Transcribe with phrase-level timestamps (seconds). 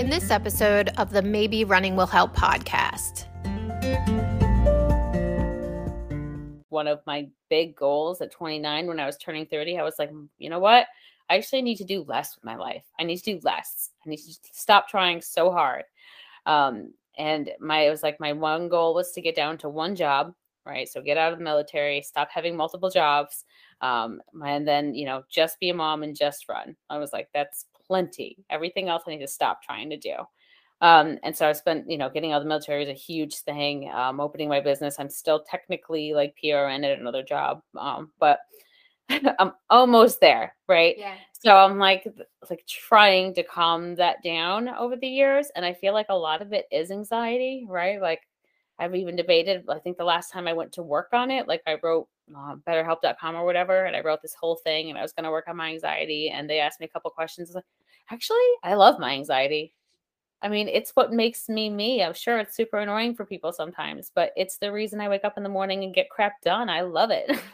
[0.00, 3.26] In this episode of the Maybe Running Will Help podcast,
[6.70, 10.10] one of my big goals at 29 when I was turning 30, I was like,
[10.38, 10.86] you know what?
[11.28, 12.86] I actually need to do less with my life.
[12.98, 13.90] I need to do less.
[14.06, 15.84] I need to stop trying so hard.
[16.46, 19.94] Um, and my it was like my one goal was to get down to one
[19.94, 20.32] job,
[20.64, 20.88] right?
[20.88, 23.44] So get out of the military, stop having multiple jobs,
[23.82, 26.74] um, and then you know just be a mom and just run.
[26.88, 28.36] I was like, that's plenty.
[28.50, 30.14] Everything else I need to stop trying to do.
[30.80, 33.38] Um, and so I spent, you know, getting out of the military is a huge
[33.38, 33.90] thing.
[33.92, 38.38] Um, opening my business, I'm still technically like PRN at another job, um, but
[39.10, 40.94] I'm almost there, right?
[40.96, 41.16] Yeah.
[41.32, 42.06] So I'm like,
[42.48, 46.42] like trying to calm that down over the years, and I feel like a lot
[46.42, 48.00] of it is anxiety, right?
[48.00, 48.20] Like
[48.78, 49.64] I've even debated.
[49.68, 52.56] I think the last time I went to work on it, like I wrote uh,
[52.66, 55.48] BetterHelp.com or whatever, and I wrote this whole thing, and I was going to work
[55.48, 57.52] on my anxiety, and they asked me a couple questions.
[57.54, 57.64] Like,
[58.12, 59.72] actually, I love my anxiety.
[60.42, 62.02] I mean, it's what makes me me.
[62.02, 65.34] I'm sure it's super annoying for people sometimes, but it's the reason I wake up
[65.36, 66.68] in the morning and get crap done.
[66.68, 67.30] I love it.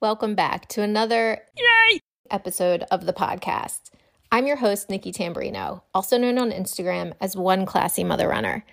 [0.00, 2.00] welcome back to another Yay!
[2.30, 3.90] episode of the podcast.
[4.32, 8.64] I'm your host, Nikki Tamburino, also known on Instagram as One Classy Mother Runner.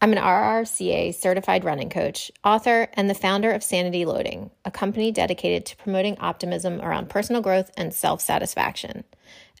[0.00, 5.10] I'm an RRCA certified running coach, author, and the founder of Sanity Loading, a company
[5.10, 9.02] dedicated to promoting optimism around personal growth and self satisfaction.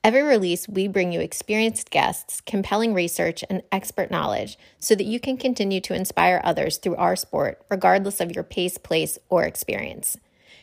[0.04, 5.18] Every release, we bring you experienced guests, compelling research, and expert knowledge so that you
[5.18, 10.18] can continue to inspire others through our sport, regardless of your pace, place, or experience.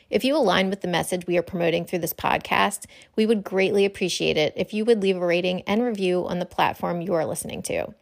[0.09, 2.85] If you align with the message we are promoting through this podcast,
[3.17, 6.45] we would greatly appreciate it if you would leave a rating and review on the
[6.45, 7.93] platform you are listening to.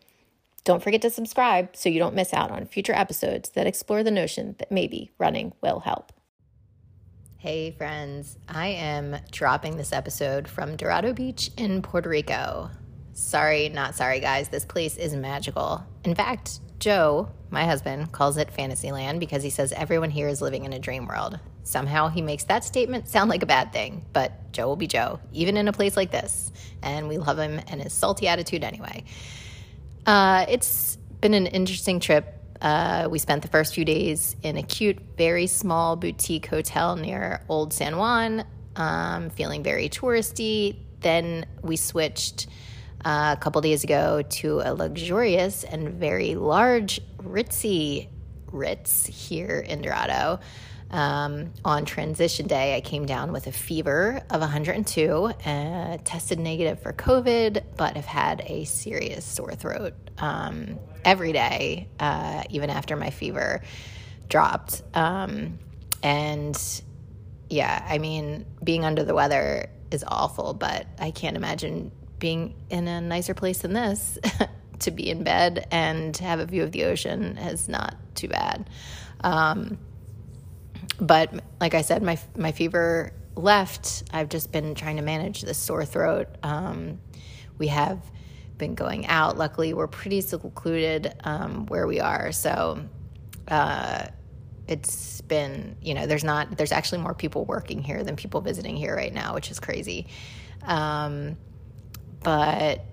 [0.64, 4.12] Don't forget to subscribe so you don't miss out on future episodes that explore the
[4.12, 6.14] notion that maybe running will help.
[7.38, 8.38] Hey, friends.
[8.48, 12.70] I am dropping this episode from Dorado Beach in Puerto Rico.
[13.12, 14.48] Sorry, not sorry, guys.
[14.48, 15.84] This place is magical.
[16.06, 20.64] In fact, Joe, my husband, calls it Fantasyland because he says everyone here is living
[20.64, 21.38] in a dream world.
[21.64, 25.20] Somehow he makes that statement sound like a bad thing, but Joe will be Joe,
[25.34, 26.54] even in a place like this.
[26.82, 29.04] And we love him and his salty attitude anyway.
[30.06, 32.40] Uh, it's been an interesting trip.
[32.62, 37.44] Uh, we spent the first few days in a cute, very small boutique hotel near
[37.50, 40.78] Old San Juan, um, feeling very touristy.
[41.00, 42.48] Then we switched
[43.06, 48.10] uh, a couple days ago to a luxurious and very large, ritzy
[48.54, 50.40] Ritz here in Dorado.
[50.94, 56.82] Um, on transition day, I came down with a fever of 102, uh, tested negative
[56.82, 62.96] for COVID, but have had a serious sore throat um, every day, uh, even after
[62.96, 63.64] my fever
[64.30, 64.84] dropped.
[64.94, 65.58] Um,
[66.04, 66.56] and
[67.50, 72.88] yeah, I mean, being under the weather is awful, but I can't imagine being in
[72.88, 74.20] a nicer place than this.
[74.80, 78.70] to be in bed and have a view of the ocean is not too bad.
[79.22, 79.78] Um,
[81.00, 84.04] but like I said, my my fever left.
[84.12, 86.28] I've just been trying to manage this sore throat.
[86.44, 87.00] Um,
[87.58, 88.00] we have
[88.58, 89.38] been going out.
[89.38, 92.80] Luckily, we're pretty secluded um, where we are, so
[93.48, 94.06] uh,
[94.68, 98.76] it's been you know there's not there's actually more people working here than people visiting
[98.76, 100.08] here right now, which is crazy.
[100.64, 101.38] Um,
[102.22, 102.86] but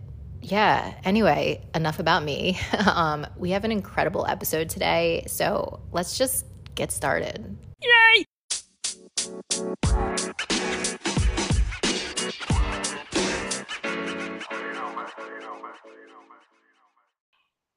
[0.43, 2.59] yeah, anyway, enough about me.
[2.87, 7.57] um, we have an incredible episode today, so let's just get started.
[7.83, 8.27] Yay!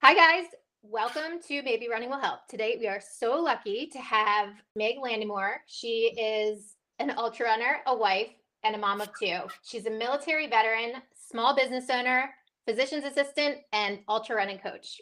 [0.01, 0.45] Hi, guys.
[0.81, 2.47] Welcome to Maybe Running Will Help.
[2.49, 5.59] Today, we are so lucky to have Meg Landymore.
[5.67, 8.31] She is an ultra runner, a wife,
[8.63, 9.39] and a mom of two.
[9.63, 12.29] She's a military veteran, small business owner,
[12.67, 14.99] physician's assistant, and ultra running coach.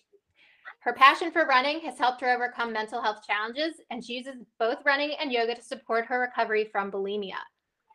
[0.81, 4.79] Her passion for running has helped her overcome mental health challenges, and she uses both
[4.83, 7.37] running and yoga to support her recovery from bulimia.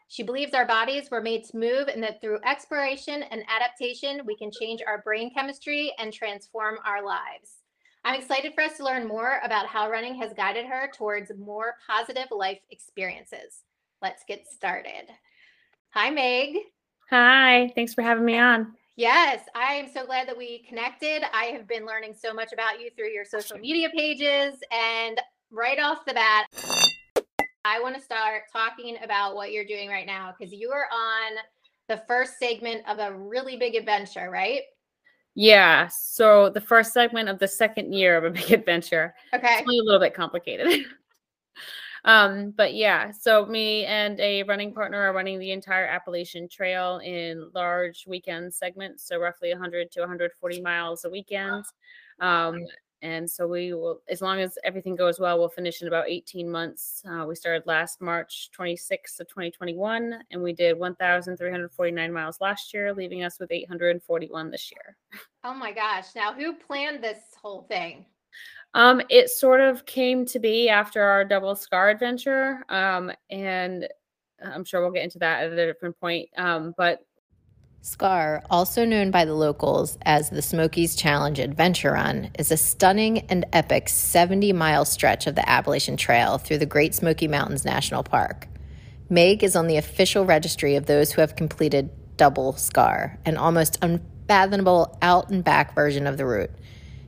[0.06, 4.36] She believes our bodies were made to move and that through exploration and adaptation, we
[4.36, 7.56] can change our brain chemistry and transform our lives.
[8.04, 11.74] I'm excited for us to learn more about how running has guided her towards more
[11.84, 13.64] positive life experiences.
[14.00, 15.10] Let's get started.
[15.90, 16.54] Hi, Meg.
[17.10, 18.76] Hi, thanks for having me on.
[18.96, 21.22] Yes, I am so glad that we connected.
[21.34, 24.54] I have been learning so much about you through your social media pages.
[24.72, 25.20] And
[25.50, 26.46] right off the bat,
[27.66, 31.36] I want to start talking about what you're doing right now because you are on
[31.88, 34.62] the first segment of a really big adventure, right?
[35.34, 35.88] Yeah.
[35.88, 39.14] So the first segment of the second year of a big adventure.
[39.34, 39.58] Okay.
[39.58, 40.86] It's only a little bit complicated.
[42.06, 47.00] um, but yeah, so me and a running partner are running the entire Appalachian Trail
[47.04, 51.64] in large weekend segments, so roughly 100 to 140 miles a weekend.
[52.20, 52.60] Um,
[53.02, 56.50] and so we will, as long as everything goes well, we'll finish in about 18
[56.50, 57.02] months.
[57.08, 62.94] Uh, we started last March 26th of 2021, and we did 1,349 miles last year,
[62.94, 64.96] leaving us with 841 this year.
[65.44, 66.06] Oh my gosh!
[66.16, 68.06] Now, who planned this whole thing?
[68.76, 72.62] Um, it sort of came to be after our double SCAR adventure.
[72.68, 73.88] Um, and
[74.44, 76.28] I'm sure we'll get into that at a different point.
[76.36, 77.00] Um, but
[77.80, 83.20] SCAR, also known by the locals as the Smokies Challenge Adventure Run, is a stunning
[83.30, 88.02] and epic 70 mile stretch of the Appalachian Trail through the Great Smoky Mountains National
[88.02, 88.46] Park.
[89.08, 91.88] Meg is on the official registry of those who have completed
[92.18, 96.50] double SCAR, an almost unfathomable out and back version of the route.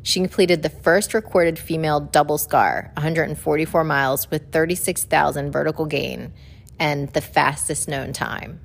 [0.08, 6.32] She completed the first recorded female double SCAR, 144 miles with 36,000 vertical gain,
[6.78, 8.58] and the fastest known time.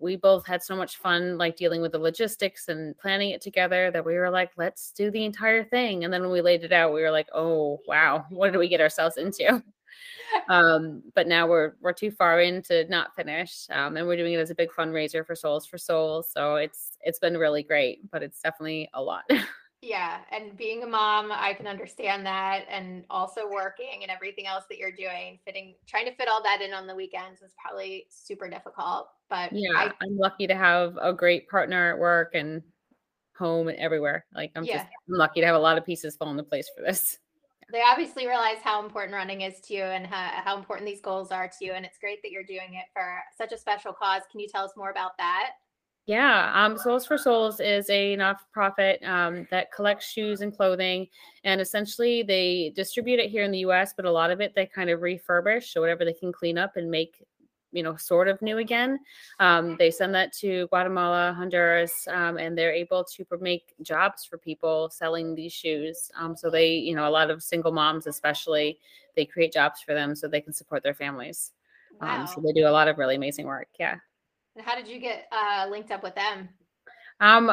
[0.00, 3.90] We both had so much fun, like dealing with the logistics and planning it together,
[3.90, 6.02] that we were like, let's do the entire thing.
[6.04, 8.68] And then when we laid it out, we were like, oh wow, what did we
[8.68, 9.62] get ourselves into?
[10.48, 14.32] um, but now we're we're too far in to not finish, um, and we're doing
[14.32, 16.30] it as a big fundraiser for Soles for Souls.
[16.32, 19.24] So it's it's been really great, but it's definitely a lot.
[19.82, 24.64] Yeah, and being a mom, I can understand that, and also working and everything else
[24.70, 28.06] that you're doing, fitting, trying to fit all that in on the weekends is probably
[28.08, 29.08] super difficult.
[29.28, 32.62] But yeah, I, am lucky to have a great partner at work and
[33.38, 34.24] home and everywhere.
[34.34, 34.78] Like I'm yeah.
[34.78, 37.18] just I'm lucky to have a lot of pieces fall into place for this.
[37.70, 41.32] They obviously realize how important running is to you and how, how important these goals
[41.32, 44.22] are to you, and it's great that you're doing it for such a special cause.
[44.30, 45.50] Can you tell us more about that?
[46.06, 51.08] Yeah, um, Soles for Souls is a not-for-profit um, that collects shoes and clothing,
[51.42, 53.92] and essentially they distribute it here in the U.S.
[53.94, 56.76] But a lot of it they kind of refurbish, so whatever they can clean up
[56.76, 57.24] and make,
[57.72, 59.00] you know, sort of new again.
[59.40, 64.38] Um, they send that to Guatemala, Honduras, um, and they're able to make jobs for
[64.38, 66.08] people selling these shoes.
[66.16, 68.78] Um, so they, you know, a lot of single moms, especially,
[69.16, 71.50] they create jobs for them so they can support their families.
[72.00, 72.20] Wow.
[72.20, 73.68] Um, so they do a lot of really amazing work.
[73.80, 73.96] Yeah.
[74.56, 76.48] And how did you get uh, linked up with them?
[77.20, 77.52] Um,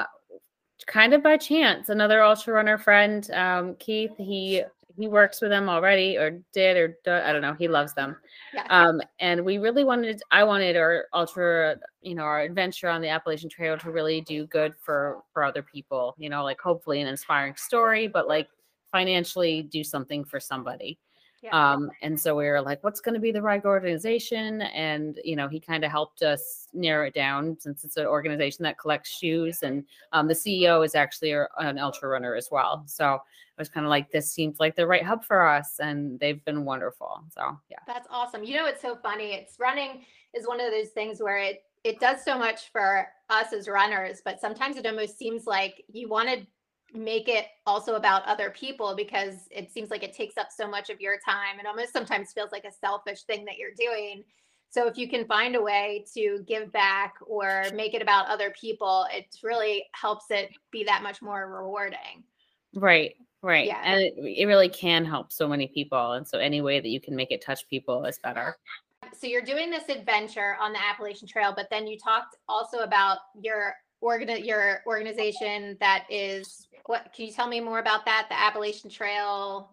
[0.88, 1.90] kind of by chance.
[1.90, 4.14] Another ultra runner friend, um, Keith.
[4.18, 4.64] He
[4.96, 7.56] he works with them already, or did, or do, I don't know.
[7.56, 8.16] He loves them.
[8.54, 8.68] Yeah.
[8.70, 10.22] Um, and we really wanted.
[10.32, 14.46] I wanted our ultra, you know, our adventure on the Appalachian Trail to really do
[14.48, 16.16] good for for other people.
[16.18, 18.48] You know, like hopefully an inspiring story, but like
[18.92, 21.00] financially do something for somebody.
[21.44, 21.74] Yeah.
[21.74, 24.62] Um, and so we were like, what's going to be the right organization?
[24.62, 28.64] And, you know, he kind of helped us narrow it down since it's an organization
[28.64, 29.62] that collects shoes.
[29.62, 32.84] And um, the CEO is actually an ultra runner as well.
[32.86, 35.82] So it was kind of like, this seems like the right hub for us.
[35.82, 37.26] And they've been wonderful.
[37.36, 37.80] So, yeah.
[37.86, 38.46] That's awesome.
[38.46, 39.34] You know, it's so funny.
[39.34, 43.52] It's running is one of those things where it, it does so much for us
[43.52, 46.48] as runners, but sometimes it almost seems like you want to
[46.94, 50.90] make it also about other people because it seems like it takes up so much
[50.90, 54.24] of your time and almost sometimes feels like a selfish thing that you're doing.
[54.70, 58.54] So if you can find a way to give back or make it about other
[58.60, 62.24] people, it really helps it be that much more rewarding.
[62.76, 63.16] Right.
[63.44, 63.68] Right.
[63.68, 63.82] Yeah.
[63.84, 66.14] And it, it really can help so many people.
[66.14, 68.58] And so any way that you can make it touch people is better.
[69.14, 73.20] So you're doing this adventure on the Appalachian Trail, but then you talked also about
[73.40, 78.40] your organ your organization that is what can you tell me more about that the
[78.40, 79.70] appalachian trail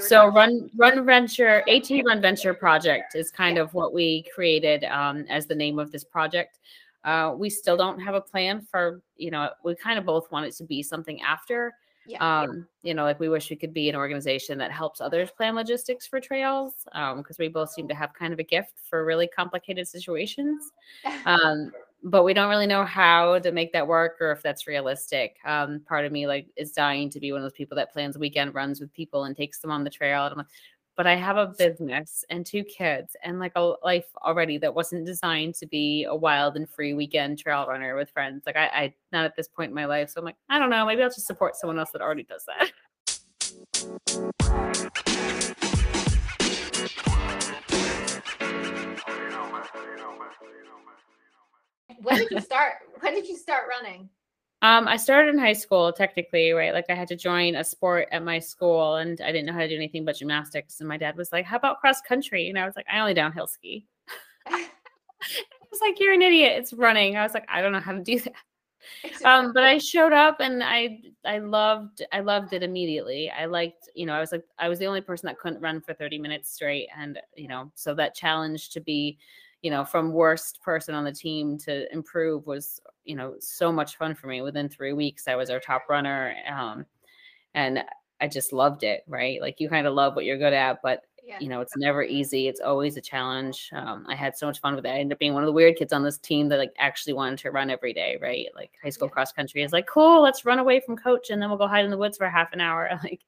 [0.00, 3.62] so run run venture at run venture project is kind yeah.
[3.62, 6.60] of what we created um, as the name of this project
[7.04, 10.46] uh, we still don't have a plan for you know we kind of both want
[10.46, 11.72] it to be something after
[12.06, 12.42] yeah.
[12.42, 15.54] Um, you know, like we wish we could be an organization that helps others plan
[15.54, 19.04] logistics for trails because um, we both seem to have kind of a gift for
[19.04, 20.72] really complicated situations.
[21.26, 21.72] Um,
[22.04, 25.38] but we don't really know how to make that work or if that's realistic.
[25.46, 28.18] Um, part of me like is dying to be one of those people that plans
[28.18, 30.24] weekend runs with people and takes them on the trail.
[30.24, 30.46] And I'm like,
[30.96, 35.06] but I have a business and two kids and like a life already that wasn't
[35.06, 38.42] designed to be a wild and free weekend trail runner with friends.
[38.46, 40.10] Like I, I not at this point in my life.
[40.10, 42.46] So I'm like, I don't know, maybe I'll just support someone else that already does
[42.46, 42.70] that.
[52.04, 52.74] When did you start?
[53.00, 54.08] when did you start running?
[54.62, 56.72] Um, I started in high school, technically, right?
[56.72, 59.60] Like I had to join a sport at my school, and I didn't know how
[59.60, 60.80] to do anything but gymnastics.
[60.80, 63.14] And my dad was like, "How about cross country?" And I was like, "I only
[63.14, 63.86] downhill ski."
[64.46, 64.66] I
[65.70, 66.52] was like, "You're an idiot.
[66.56, 68.32] It's running." I was like, "I don't know how to do that."
[69.24, 73.30] um, but I showed up and I I loved I loved it immediately.
[73.30, 75.80] I liked, you know, I was like I was the only person that couldn't run
[75.80, 76.88] for 30 minutes straight.
[76.96, 79.18] And, you know, so that challenge to be,
[79.64, 83.96] you know, from worst person on the team to improve was, you know, so much
[83.96, 84.42] fun for me.
[84.42, 86.34] Within three weeks, I was our top runner.
[86.46, 86.84] Um,
[87.54, 87.82] and
[88.20, 89.40] I just loved it, right?
[89.40, 91.38] Like you kind of love what you're good at, but yeah.
[91.40, 92.46] you know, it's never easy.
[92.46, 93.70] It's always a challenge.
[93.72, 94.90] Um, I had so much fun with it.
[94.90, 97.14] I ended up being one of the weird kids on this team that like actually
[97.14, 98.48] wanted to run every day, right?
[98.54, 99.12] Like high school yeah.
[99.14, 101.86] cross country is like, cool, let's run away from coach and then we'll go hide
[101.86, 102.90] in the woods for half an hour.
[103.02, 103.22] Like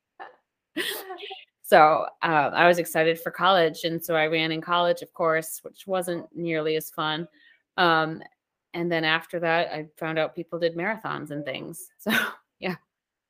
[1.66, 3.82] so uh, I was excited for college.
[3.82, 7.26] And so I ran in college, of course, which wasn't nearly as fun.
[7.76, 8.22] Um,
[8.72, 11.88] and then after that, I found out people did marathons and things.
[11.98, 12.12] So
[12.60, 12.76] yeah.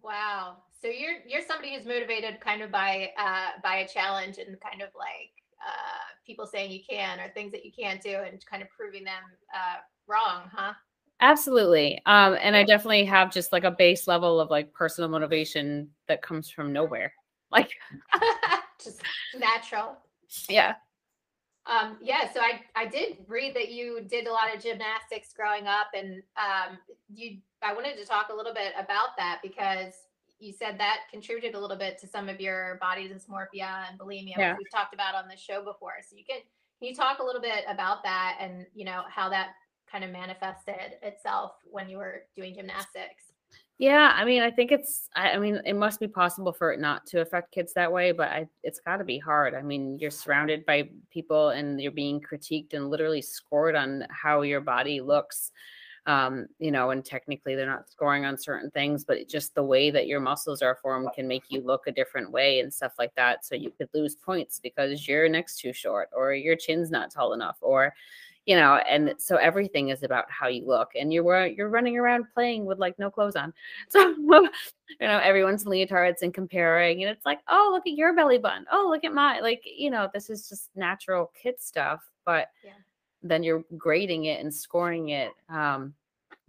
[0.02, 0.58] Wow.
[0.82, 4.82] So you're you're somebody who's motivated kind of by uh, by a challenge and kind
[4.82, 5.32] of like
[5.66, 9.02] uh, people saying you can or things that you can't do and kind of proving
[9.02, 9.22] them
[9.54, 10.74] uh, wrong, huh?
[11.20, 12.02] Absolutely.
[12.04, 16.20] Um, and I definitely have just like a base level of like personal motivation that
[16.20, 17.14] comes from nowhere.
[17.50, 17.70] Like
[18.82, 19.02] just
[19.38, 19.96] natural.
[20.48, 20.74] Yeah.
[21.66, 25.66] Um, yeah, so I I did read that you did a lot of gymnastics growing
[25.66, 26.78] up, and um,
[27.12, 29.94] you I wanted to talk a little bit about that because
[30.38, 34.36] you said that contributed a little bit to some of your body dysmorphia and bulimia,
[34.36, 34.52] yeah.
[34.52, 35.94] which we've talked about on the show before.
[36.08, 36.40] So you can
[36.78, 39.50] can you talk a little bit about that and you know how that
[39.90, 43.32] kind of manifested itself when you were doing gymnastics?
[43.78, 45.08] Yeah, I mean, I think it's.
[45.14, 48.10] I, I mean, it must be possible for it not to affect kids that way,
[48.12, 49.54] but I, it's got to be hard.
[49.54, 54.40] I mean, you're surrounded by people, and you're being critiqued and literally scored on how
[54.42, 55.52] your body looks
[56.06, 59.90] um, you know, and technically they're not scoring on certain things, but just the way
[59.90, 63.12] that your muscles are formed can make you look a different way and stuff like
[63.16, 63.44] that.
[63.44, 67.32] So you could lose points because your neck's too short or your chin's not tall
[67.32, 67.92] enough or
[68.46, 72.24] you know and so everything is about how you look and you're you're running around
[72.32, 73.52] playing with like no clothes on
[73.88, 74.48] so you
[75.00, 78.86] know everyone's leotards and comparing and it's like oh look at your belly button oh
[78.88, 82.70] look at my like you know this is just natural kid stuff but yeah
[83.28, 85.32] then you're grading it and scoring it.
[85.48, 85.94] Um,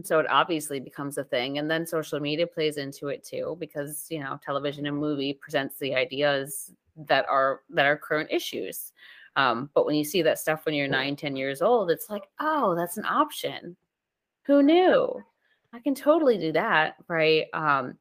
[0.03, 1.57] so it obviously becomes a thing.
[1.57, 5.77] And then social media plays into it too, because you know, television and movie presents
[5.79, 6.71] the ideas
[7.07, 8.91] that are that are current issues.
[9.37, 12.23] Um, but when you see that stuff when you're nine, 10 years old, it's like,
[12.39, 13.77] oh, that's an option.
[14.47, 15.23] Who knew?
[15.71, 17.45] I can totally do that, right?
[17.53, 17.97] Um,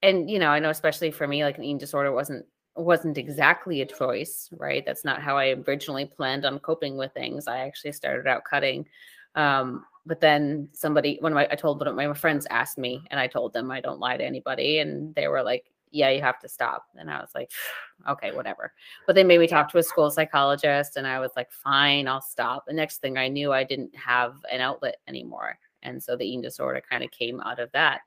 [0.00, 3.80] and you know, I know especially for me, like an eating disorder wasn't wasn't exactly
[3.80, 4.84] a choice, right?
[4.86, 7.48] That's not how I originally planned on coping with things.
[7.48, 8.86] I actually started out cutting.
[9.34, 13.02] Um, but then somebody, one of my, I told one of my friends asked me,
[13.10, 14.78] and I told them I don't lie to anybody.
[14.78, 16.86] And they were like, yeah, you have to stop.
[16.96, 17.50] And I was like,
[18.08, 18.72] okay, whatever.
[19.06, 22.20] But they made me talk to a school psychologist, and I was like, fine, I'll
[22.20, 22.64] stop.
[22.66, 25.58] The next thing I knew, I didn't have an outlet anymore.
[25.82, 28.00] And so the eating disorder kind of came out of that.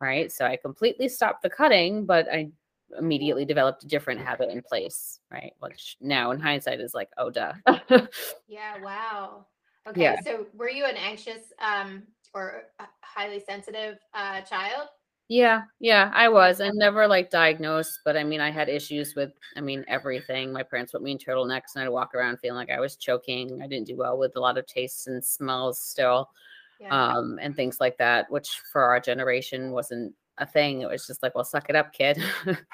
[0.00, 0.30] Right.
[0.30, 2.50] So I completely stopped the cutting, but I
[2.98, 5.52] immediately developed a different habit in place, right?
[5.60, 7.54] Which now in hindsight is like, oh duh.
[8.48, 9.46] yeah, wow.
[9.86, 10.20] Okay, yeah.
[10.24, 12.64] so were you an anxious um or
[13.02, 14.88] highly sensitive uh child?
[15.28, 16.60] Yeah, yeah, I was.
[16.60, 20.52] I never like diagnosed, but I mean, I had issues with, I mean, everything.
[20.52, 23.62] My parents put me in turtlenecks, and I'd walk around feeling like I was choking.
[23.62, 26.28] I didn't do well with a lot of tastes and smells still,
[26.78, 26.88] yeah.
[26.90, 30.82] um, and things like that, which for our generation wasn't a thing.
[30.82, 32.22] It was just like, well, suck it up, kid.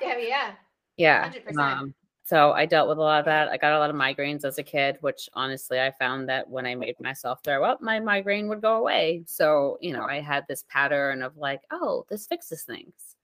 [0.03, 0.51] yeah, yeah.
[0.97, 1.31] yeah.
[1.31, 1.57] 100%.
[1.57, 1.95] Um,
[2.31, 3.49] so I dealt with a lot of that.
[3.49, 6.65] I got a lot of migraines as a kid, which honestly, I found that when
[6.65, 9.25] I made myself throw up, my migraine would go away.
[9.27, 13.17] So, you know, I had this pattern of like, oh, this fixes things.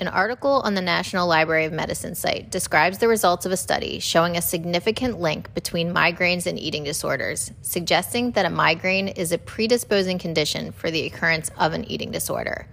[0.00, 4.00] An article on the National Library of Medicine site describes the results of a study
[4.00, 9.38] showing a significant link between migraines and eating disorders, suggesting that a migraine is a
[9.38, 12.66] predisposing condition for the occurrence of an eating disorder.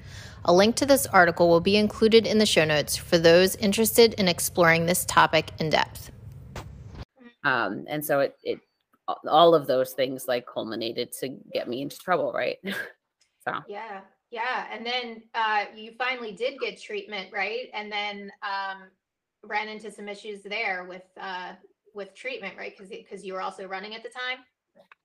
[0.48, 4.14] A link to this article will be included in the show notes for those interested
[4.14, 6.12] in exploring this topic in depth.
[7.44, 8.60] Um, and so it, it,
[9.28, 12.58] all of those things like culminated to get me into trouble, right?
[12.64, 14.68] so yeah, yeah.
[14.72, 17.70] And then uh, you finally did get treatment, right?
[17.74, 18.84] And then um,
[19.44, 21.54] ran into some issues there with uh,
[21.96, 22.76] with treatment, right?
[22.78, 24.40] Because because you were also running at the time.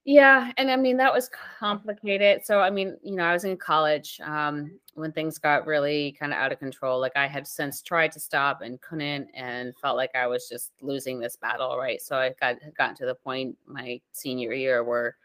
[0.06, 1.28] Yeah, and I mean that was
[1.58, 2.44] complicated.
[2.46, 6.32] So I mean, you know, I was in college um, when things got really kind
[6.32, 6.98] of out of control.
[7.00, 10.72] Like I had since tried to stop and couldn't, and felt like I was just
[10.80, 11.76] losing this battle.
[11.76, 15.16] Right, so I got gotten to the point my senior year where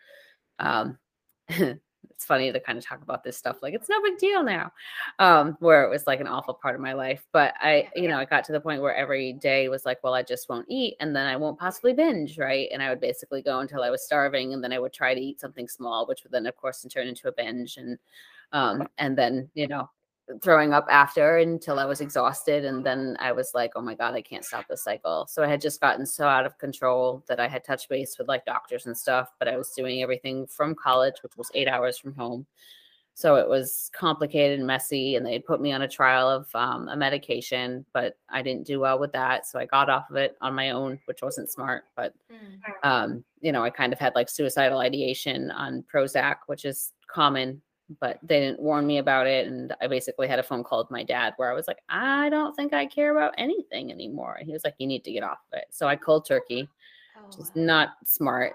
[0.60, 0.98] um,
[2.16, 4.72] it's funny to kind of talk about this stuff like it's no big deal now
[5.20, 8.18] um where it was like an awful part of my life but i you know
[8.18, 10.96] i got to the point where every day was like well i just won't eat
[11.02, 12.70] and then i won't possibly binge right?
[12.72, 15.20] And i would basically go until i was starving and then i would try to
[15.20, 17.98] eat something small which would then of course turn into a binge and
[18.54, 19.90] um and then you know
[20.42, 22.66] throwing up after until I was exhausted.
[22.66, 25.28] And then I was like, oh my God, I can't stop this cycle.
[25.30, 28.28] So I had just gotten so out of control that I had touched base with
[28.28, 31.98] like doctors and stuff, but I was doing everything from college, which was eight hours
[31.98, 32.46] from home.
[33.18, 35.16] So it was complicated and messy.
[35.16, 38.82] And they put me on a trial of um, a medication, but I didn't do
[38.82, 39.46] well with that.
[39.46, 41.86] So I got off of it on my own, which wasn't smart.
[41.96, 42.60] But, mm.
[42.84, 47.62] um, you know, I kind of had like suicidal ideation on Prozac, which is common
[48.00, 49.48] but they didn't warn me about it.
[49.48, 52.30] And I basically had a phone call with my dad where I was like, I
[52.30, 54.36] don't think I care about anything anymore.
[54.36, 55.66] And he was like, You need to get off of it.
[55.70, 56.68] So I cold turkey,
[57.18, 57.64] oh, which is wow.
[57.64, 58.54] not smart.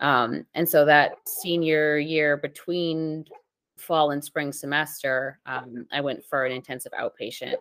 [0.00, 3.24] Um, and so that senior year between
[3.76, 7.54] fall and spring semester, um, I went for an intensive outpatient,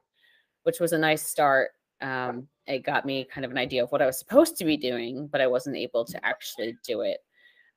[0.64, 1.70] which was a nice start.
[2.02, 4.76] Um, it got me kind of an idea of what I was supposed to be
[4.76, 7.20] doing, but I wasn't able to actually do it.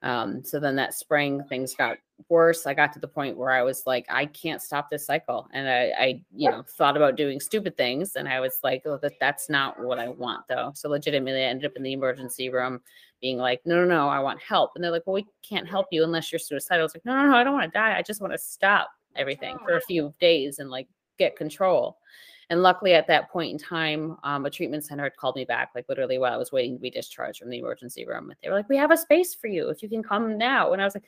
[0.03, 1.99] Um, so then that spring things got
[2.29, 2.67] worse.
[2.67, 5.49] I got to the point where I was like, I can't stop this cycle.
[5.53, 8.17] And I, I you know, thought about doing stupid things.
[8.17, 10.73] And I was like, oh, that, that's not what I want though.
[10.75, 12.81] So legitimately I ended up in the emergency room
[13.21, 14.73] being like, no, no, no, I want help.
[14.75, 16.83] And they're like, well, we can't help you unless you're suicidal.
[16.83, 17.97] I was like, no, no, no, I don't want to die.
[17.97, 21.99] I just want to stop everything for a few days and like get control.
[22.51, 25.71] And luckily, at that point in time, um, a treatment center had called me back,
[25.75, 28.31] like literally while I was waiting to be discharged from the emergency room.
[28.31, 30.73] And they were like, "We have a space for you if you can come now."
[30.73, 31.05] And I was like,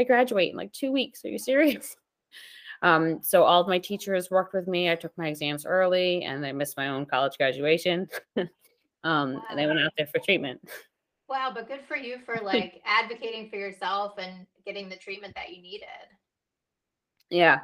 [0.00, 1.24] "I graduate in like two weeks.
[1.24, 1.96] Are you serious?"
[2.82, 4.90] Um, so all of my teachers worked with me.
[4.90, 8.08] I took my exams early, and I missed my own college graduation.
[9.04, 9.42] um, wow.
[9.50, 10.66] And I went out there for treatment.
[11.28, 15.50] Wow, but good for you for like advocating for yourself and getting the treatment that
[15.50, 15.88] you needed.
[17.30, 17.60] Yeah.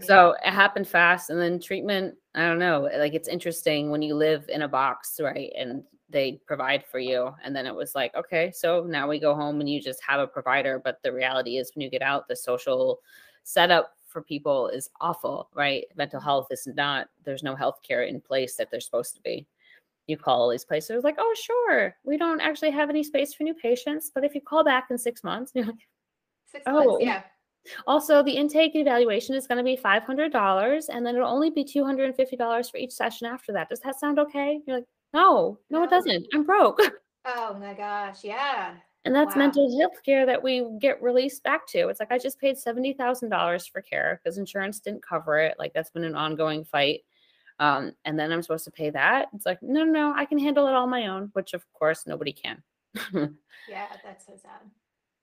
[0.00, 1.30] So it happened fast.
[1.30, 5.20] And then treatment, I don't know, like it's interesting when you live in a box,
[5.22, 5.52] right?
[5.56, 7.34] And they provide for you.
[7.42, 10.20] And then it was like, okay, so now we go home and you just have
[10.20, 10.80] a provider.
[10.82, 13.00] But the reality is, when you get out, the social
[13.42, 15.84] setup for people is awful, right?
[15.96, 16.26] Mental mm-hmm.
[16.26, 19.46] health is not, there's no health care in place that they're supposed to be.
[20.06, 23.42] You call all these places, like, oh, sure, we don't actually have any space for
[23.42, 24.10] new patients.
[24.14, 25.74] But if you call back in six months, you're like,
[26.46, 27.22] six oh, months, yeah
[27.86, 32.70] also, the intake evaluation is going to be $500 and then it'll only be $250
[32.70, 33.68] for each session after that.
[33.68, 34.60] Does that sound okay?
[34.66, 35.84] You're like, no, no, no.
[35.84, 36.26] it doesn't.
[36.34, 36.80] I'm broke.
[37.26, 38.22] Oh my gosh.
[38.22, 38.74] Yeah.
[39.06, 39.44] And that's wow.
[39.44, 41.88] mental health care that we get released back to.
[41.88, 45.54] It's like I just paid $70,000 for care because insurance didn't cover it.
[45.58, 47.00] Like that's been an ongoing fight.
[47.60, 49.28] Um, and then I'm supposed to pay that.
[49.34, 52.06] It's like, no, no, no, I can handle it all my own, which of course
[52.06, 52.62] nobody can.
[53.70, 54.70] yeah, that's so sad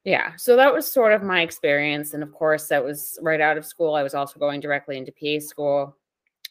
[0.04, 3.58] yeah so that was sort of my experience and of course that was right out
[3.58, 5.96] of school i was also going directly into pa school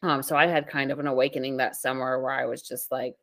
[0.02, 3.16] um, so i had kind of an awakening that summer where i was just like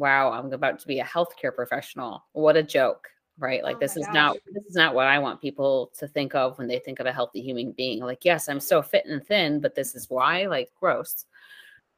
[0.00, 3.08] wow i'm about to be a healthcare professional what a joke
[3.38, 4.14] right like oh this is gosh.
[4.14, 7.06] not this is not what i want people to think of when they think of
[7.06, 10.46] a healthy human being like yes i'm so fit and thin but this is why
[10.46, 11.26] like gross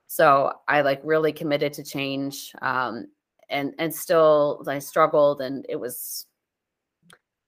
[0.08, 3.06] so i like really committed to change um,
[3.48, 6.26] and and still i struggled and it was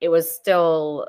[0.00, 1.08] it was still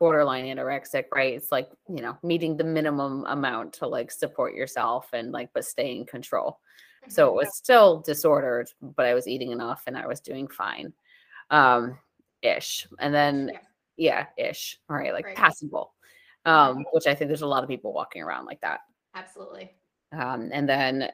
[0.00, 1.34] borderline anorexic, right?
[1.34, 5.64] It's like, you know, meeting the minimum amount to like support yourself and like, but
[5.64, 6.58] stay in control.
[7.08, 7.36] So it mm-hmm.
[7.36, 10.92] was still disordered, but I was eating enough and I was doing fine.
[11.50, 11.98] Um,
[12.42, 12.86] ish.
[12.98, 13.52] And then,
[13.96, 14.78] yeah, ish.
[14.88, 15.36] All right, like right.
[15.36, 15.94] passable.
[16.46, 18.80] Um, which I think there's a lot of people walking around like that.
[19.14, 19.72] Absolutely.
[20.12, 21.10] Um, and then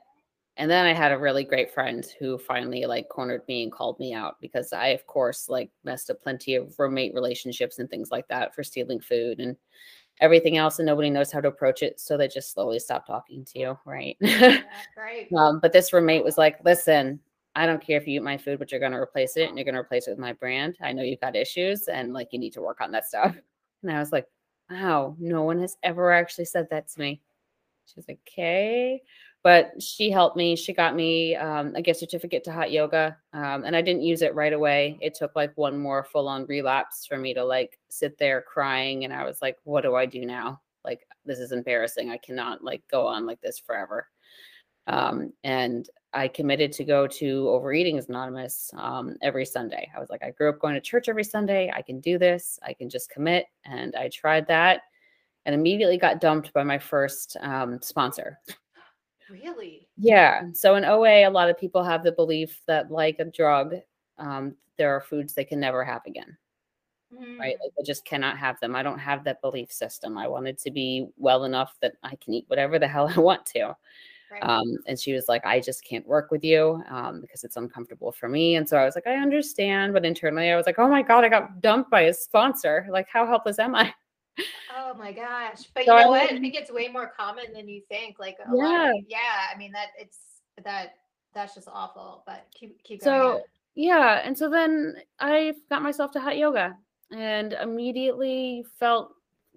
[0.58, 3.98] and then I had a really great friend who finally like cornered me and called
[3.98, 8.10] me out because I, of course, like messed up plenty of roommate relationships and things
[8.10, 9.56] like that for stealing food and
[10.20, 10.78] everything else.
[10.78, 12.00] And nobody knows how to approach it.
[12.00, 13.78] So they just slowly stop talking to you.
[13.84, 14.16] Right.
[14.20, 14.60] Yeah,
[14.96, 15.28] right.
[15.36, 17.20] um, but this roommate was like, listen,
[17.54, 19.56] I don't care if you eat my food, but you're going to replace it and
[19.56, 20.76] you're going to replace it with my brand.
[20.82, 23.36] I know you've got issues and like you need to work on that stuff.
[23.82, 24.26] And I was like,
[24.68, 27.20] wow, no one has ever actually said that to me.
[27.84, 29.02] She's like, okay
[29.46, 30.56] but she helped me.
[30.56, 34.22] She got me um, a gift certificate to hot yoga, um, and I didn't use
[34.22, 34.98] it right away.
[35.00, 39.04] It took like one more full on relapse for me to like sit there crying,
[39.04, 40.62] and I was like, "What do I do now?
[40.84, 42.10] Like this is embarrassing.
[42.10, 44.08] I cannot like go on like this forever."
[44.88, 49.88] Um, and I committed to go to Overeating Anonymous um, every Sunday.
[49.96, 51.70] I was like, I grew up going to church every Sunday.
[51.72, 52.58] I can do this.
[52.64, 54.80] I can just commit, and I tried that,
[55.44, 58.40] and immediately got dumped by my first um, sponsor.
[59.30, 59.88] Really?
[59.96, 60.42] Yeah.
[60.52, 63.74] So in OA, a lot of people have the belief that, like a drug,
[64.18, 66.36] um, there are foods they can never have again.
[67.12, 67.20] right?
[67.20, 67.38] Mm.
[67.38, 68.76] Like I just cannot have them.
[68.76, 70.18] I don't have that belief system.
[70.18, 73.46] I wanted to be well enough that I can eat whatever the hell I want
[73.46, 73.76] to.
[74.30, 74.42] Right.
[74.42, 78.10] Um, and she was like, I just can't work with you um, because it's uncomfortable
[78.10, 78.56] for me.
[78.56, 79.92] And so I was like, I understand.
[79.92, 82.86] But internally, I was like, oh my God, I got dumped by a sponsor.
[82.90, 83.94] Like, how helpless am I?
[84.76, 85.64] Oh my gosh.
[85.74, 86.22] But So you I know what?
[86.32, 88.18] I think it's way more common than you think.
[88.18, 88.90] Like a lot Yeah.
[88.90, 90.18] of, yeah, I mean that it's
[90.64, 90.94] that
[91.34, 92.22] that's just awful.
[92.26, 93.20] But keep keep going.
[93.20, 93.40] So on.
[93.74, 96.76] yeah, and so then I got myself to hot yoga
[97.12, 99.12] and immediately felt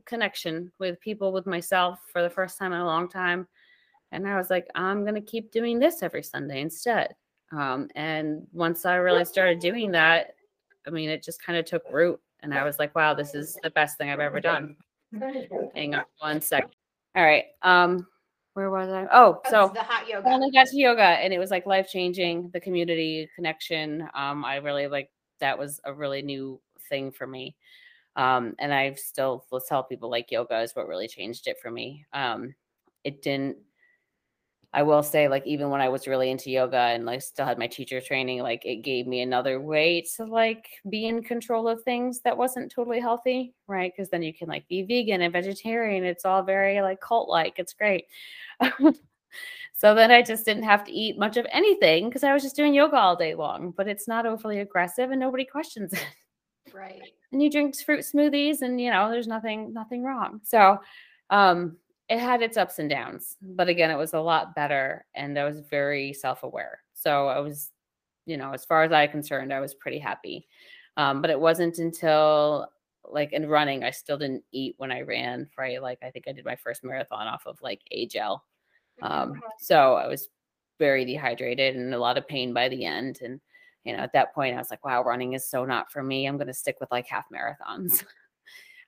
[0.06, 3.48] connection with people with myself for the first time in a long time.
[4.12, 7.16] And I was like, I'm gonna keep doing this every Sunday instead.
[7.52, 10.36] Um, and once I really started doing that,
[10.88, 12.20] I mean, it just kind of took root.
[12.42, 14.76] And I was like, wow, this is the best thing I've ever done.
[15.76, 16.72] Hang on one second.
[17.16, 17.46] All right.
[17.62, 18.08] Um,
[18.54, 19.08] where was I?
[19.12, 20.28] Oh, so the hot yoga.
[20.28, 24.08] I got to yoga and it was like life changing, the community connection.
[24.14, 27.56] Um, I really like that was a really new thing for me.
[28.16, 31.72] Um, and I've still will tell people like yoga is what really changed it for
[31.72, 32.06] me.
[32.12, 32.54] Um,
[33.04, 33.58] it didn't,
[34.72, 37.58] I will say, like, even when I was really into yoga and like still had
[37.58, 41.82] my teacher training, like it gave me another way to like be in control of
[41.84, 43.92] things that wasn't totally healthy, right?
[43.96, 46.04] Because then you can like be vegan and vegetarian.
[46.04, 47.58] It's all very like cult like.
[47.58, 48.06] It's great.
[49.74, 52.56] so then I just didn't have to eat much of anything because I was just
[52.56, 53.74] doing yoga all day long.
[53.76, 56.06] But it's not overly aggressive and nobody questions it
[56.74, 57.02] Right.
[57.32, 60.78] and you drink fruit smoothies and you know there's nothing nothing wrong so
[61.30, 61.78] um
[62.10, 65.44] it had its ups and downs but again it was a lot better and i
[65.44, 66.82] was very self-aware.
[66.94, 67.72] So i was
[68.26, 70.48] you know as far as i concerned i was pretty happy.
[70.98, 72.68] Um but it wasn't until
[73.06, 75.82] like in running i still didn't eat when i ran right?
[75.82, 78.44] Like i think i did my first marathon off of like a gel.
[79.02, 80.30] Um so i was
[80.80, 83.40] very dehydrated and a lot of pain by the end and
[83.84, 86.26] you know, at that point, I was like, wow, running is so not for me.
[86.26, 88.04] I'm going to stick with like half marathons.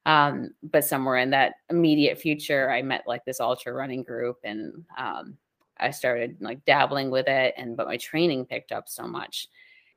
[0.05, 4.83] um, but somewhere in that immediate future, I met like this ultra running group and
[4.97, 5.37] um,
[5.77, 7.53] I started like dabbling with it.
[7.57, 9.47] And but my training picked up so much.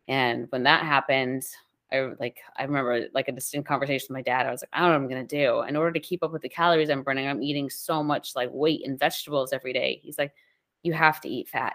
[0.07, 1.45] And when that happened,
[1.93, 4.47] I like I remember like a distinct conversation with my dad.
[4.47, 5.63] I was like, I don't know what I'm gonna do.
[5.63, 8.51] In order to keep up with the calories I'm burning, I'm eating so much like
[8.53, 10.01] weight and vegetables every day.
[10.03, 10.35] He's like,
[10.83, 11.75] you have to eat fat.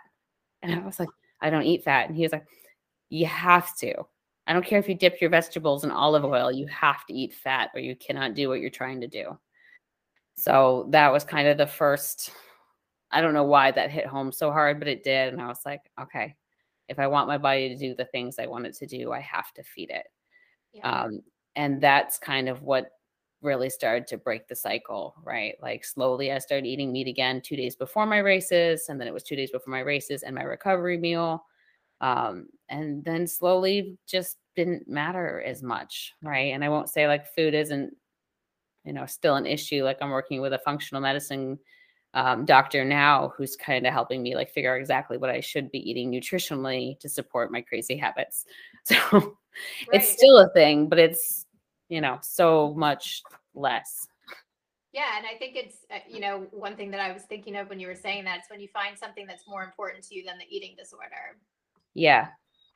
[0.61, 1.09] And I was like,
[1.41, 2.07] I don't eat fat.
[2.07, 2.45] And he was like,
[3.09, 4.05] you have to.
[4.49, 7.35] I don't care if you dip your vegetables in olive oil, you have to eat
[7.35, 9.37] fat or you cannot do what you're trying to do.
[10.33, 12.31] So that was kind of the first.
[13.11, 15.31] I don't know why that hit home so hard, but it did.
[15.31, 16.35] And I was like, okay,
[16.87, 19.19] if I want my body to do the things I want it to do, I
[19.19, 20.07] have to feed it.
[20.73, 20.89] Yeah.
[20.89, 21.21] Um,
[21.55, 22.89] and that's kind of what
[23.43, 25.57] really started to break the cycle, right?
[25.61, 29.13] Like slowly, I started eating meat again two days before my races, and then it
[29.13, 31.43] was two days before my races and my recovery meal.
[32.01, 36.53] Um, and then slowly just didn't matter as much, right?
[36.53, 37.95] And I won't say like food isn't,
[38.85, 39.83] you know, still an issue.
[39.83, 41.59] Like I'm working with a functional medicine
[42.13, 45.71] um, doctor now who's kind of helping me like figure out exactly what I should
[45.71, 48.45] be eating nutritionally to support my crazy habits.
[48.85, 49.35] So
[49.91, 51.45] it's still a thing, but it's,
[51.89, 54.07] you know, so much less.
[54.93, 57.69] Yeah, and I think it's uh, you know one thing that I was thinking of
[57.69, 60.23] when you were saying that is when you find something that's more important to you
[60.23, 61.37] than the eating disorder.
[61.99, 62.27] Yeah.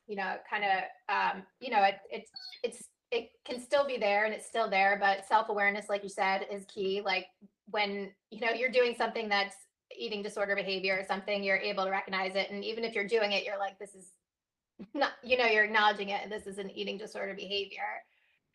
[0.08, 2.30] You know, kind of um, you know it, it's
[2.62, 6.10] it's it can still be there and it's still there, but self awareness, like you
[6.10, 7.02] said, is key.
[7.04, 7.28] Like
[7.70, 9.56] when you know you're doing something that's
[9.98, 13.32] eating disorder behavior or something, you're able to recognize it, and even if you're doing
[13.32, 14.12] it, you're like, this is
[14.94, 18.04] not you know you're acknowledging it, and this is an eating disorder behavior.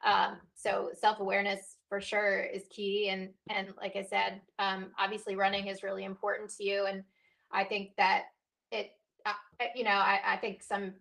[0.05, 5.35] Um, so self awareness for sure is key, and and like I said, um, obviously
[5.35, 7.05] running is really important to you, and
[7.53, 8.25] I think that
[8.71, 8.91] it,
[9.61, 10.93] uh, you know, I, I think some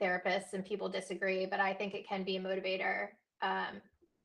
[0.00, 3.08] therapists and people disagree, but I think it can be a motivator
[3.42, 3.80] um,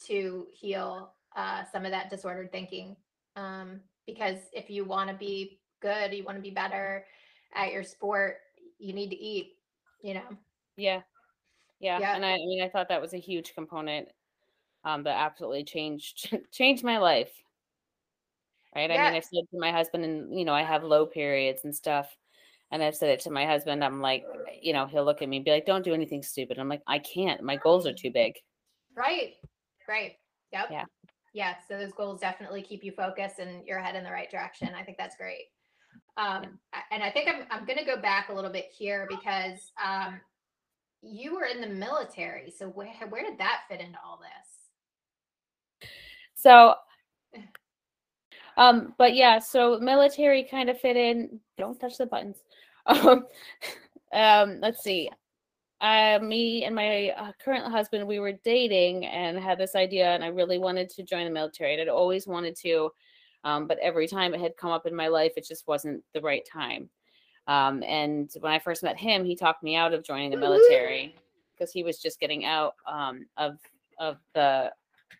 [0.07, 2.95] to heal uh, some of that disordered thinking.
[3.35, 7.05] Um, because if you want to be good, you want to be better
[7.53, 8.37] at your sport,
[8.79, 9.53] you need to eat.
[10.01, 10.37] You know.
[10.77, 11.01] Yeah.
[11.79, 11.99] Yeah.
[11.99, 12.15] Yeah.
[12.15, 14.07] And I, I mean, I thought that was a huge component
[14.83, 17.31] um, that absolutely changed changed my life.
[18.75, 18.91] Right.
[18.91, 21.75] I mean, I've said to my husband, and you know, I have low periods and
[21.75, 22.15] stuff.
[22.71, 23.83] And I've said it to my husband.
[23.83, 24.25] I'm like,
[24.61, 26.59] you know, he'll look at me and be like, don't do anything stupid.
[26.59, 27.41] I'm like, I can't.
[27.41, 28.33] My goals are too big.
[28.95, 29.33] Right.
[29.87, 30.13] Right.
[30.53, 30.67] Yep.
[30.71, 30.85] Yeah.
[31.33, 31.53] Yeah.
[31.67, 34.69] So those goals definitely keep you focused and you're head in the right direction.
[34.77, 35.45] I think that's great.
[36.17, 39.71] Um, a- and I think I'm I'm gonna go back a little bit here because
[39.83, 40.19] um
[41.01, 42.51] you were in the military.
[42.51, 45.89] So where where did that fit into all this?
[46.35, 46.75] So,
[48.57, 51.39] um, but yeah, so military kind of fit in.
[51.57, 52.37] Don't touch the buttons.
[52.89, 53.25] Um,
[54.13, 55.09] um, let's see.
[55.81, 60.23] uh, me and my uh, current husband, we were dating and had this idea, and
[60.23, 61.73] I really wanted to join the military.
[61.73, 62.89] And I'd always wanted to,
[63.45, 66.21] um, but every time it had come up in my life, it just wasn't the
[66.21, 66.89] right time.
[67.47, 71.15] Um, and when I first met him, he talked me out of joining the military
[71.57, 73.57] because he was just getting out um, of
[73.99, 74.71] of the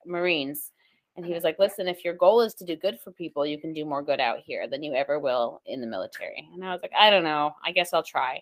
[0.06, 0.72] Marines.
[1.20, 3.60] And he was like, listen, if your goal is to do good for people, you
[3.60, 6.48] can do more good out here than you ever will in the military.
[6.54, 7.52] And I was like, I don't know.
[7.62, 8.42] I guess I'll try.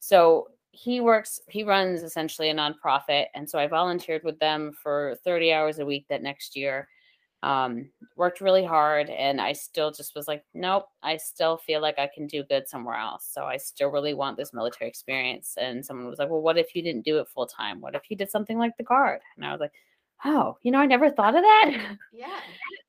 [0.00, 3.26] So he works, he runs essentially a nonprofit.
[3.36, 6.88] And so I volunteered with them for 30 hours a week that next year.
[7.44, 9.08] Um, worked really hard.
[9.08, 12.66] And I still just was like, nope, I still feel like I can do good
[12.66, 13.30] somewhere else.
[13.32, 15.54] So I still really want this military experience.
[15.60, 17.80] And someone was like, well, what if you didn't do it full time?
[17.80, 19.20] What if you did something like the guard?
[19.36, 19.70] And I was like,
[20.24, 21.96] oh, you know, I never thought of that.
[22.12, 22.40] Yeah.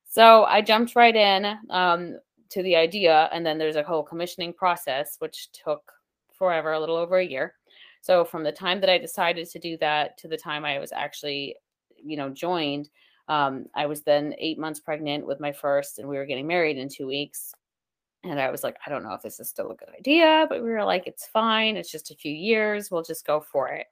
[0.09, 2.17] So I jumped right in um,
[2.49, 5.91] to the idea, and then there's a whole commissioning process, which took
[6.33, 7.53] forever, a little over a year.
[8.01, 10.91] So from the time that I decided to do that to the time I was
[10.91, 11.55] actually,
[12.01, 12.89] you know, joined,
[13.27, 16.77] um, I was then eight months pregnant with my first, and we were getting married
[16.77, 17.53] in two weeks.
[18.23, 20.63] And I was like, I don't know if this is still a good idea, but
[20.63, 21.77] we were like, it's fine.
[21.77, 22.89] It's just a few years.
[22.89, 23.87] We'll just go for it.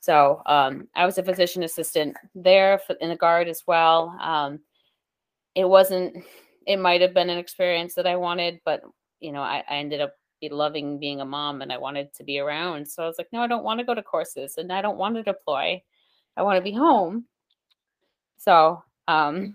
[0.00, 4.16] So um, I was a physician assistant there in the guard as well.
[4.20, 4.60] Um,
[5.54, 6.24] it wasn't,
[6.66, 8.82] it might have been an experience that I wanted, but
[9.20, 10.14] you know, I, I ended up
[10.50, 12.86] loving being a mom and I wanted to be around.
[12.86, 14.98] So I was like, no, I don't want to go to courses and I don't
[14.98, 15.82] want to deploy.
[16.36, 17.24] I want to be home.
[18.36, 19.54] So, um,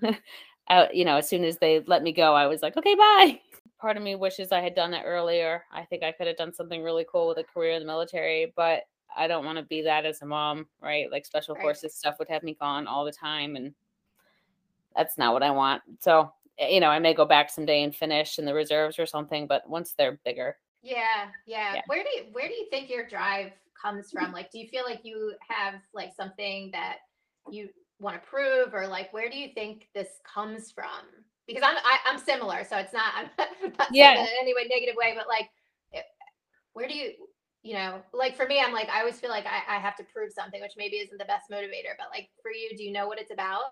[0.68, 3.40] I, you know, as soon as they let me go, I was like, okay, bye.
[3.80, 5.64] Part of me wishes I had done that earlier.
[5.72, 8.54] I think I could have done something really cool with a career in the military,
[8.56, 8.84] but
[9.16, 11.12] I don't want to be that as a mom, right?
[11.12, 11.62] Like special right.
[11.62, 13.74] forces stuff would have me gone all the time and
[14.96, 15.82] that's not what I want.
[16.00, 19.06] So, eh, you know, I may go back someday and finish in the reserves or
[19.06, 20.58] something, but once they're bigger.
[20.82, 21.76] Yeah, yeah.
[21.76, 21.82] yeah.
[21.88, 24.32] Where do you where do you think your drive comes from?
[24.32, 26.98] Like do you feel like you have like something that
[27.50, 31.06] you want to prove or like where do you think this comes from?
[31.48, 34.22] Because I'm I, am i am similar, so it's not I'm not yeah.
[34.22, 35.50] in any way negative way, but like
[35.94, 36.02] eh,
[36.74, 37.14] where do you
[37.64, 40.04] you know, like for me, I'm like, I always feel like I, I have to
[40.04, 41.96] prove something, which maybe isn't the best motivator.
[41.98, 43.64] But like for you, do you know what it's about?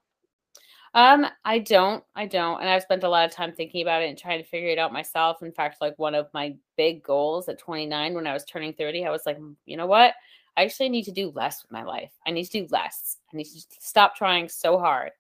[0.94, 4.10] Um, I don't, I don't, and I've spent a lot of time thinking about it
[4.10, 5.42] and trying to figure it out myself.
[5.42, 9.06] In fact, like one of my big goals at 29, when I was turning 30,
[9.06, 10.14] I was like, mm, you know what?
[10.58, 12.12] I actually need to do less with my life.
[12.28, 13.18] I need to do less.
[13.34, 15.12] I need to stop trying so hard.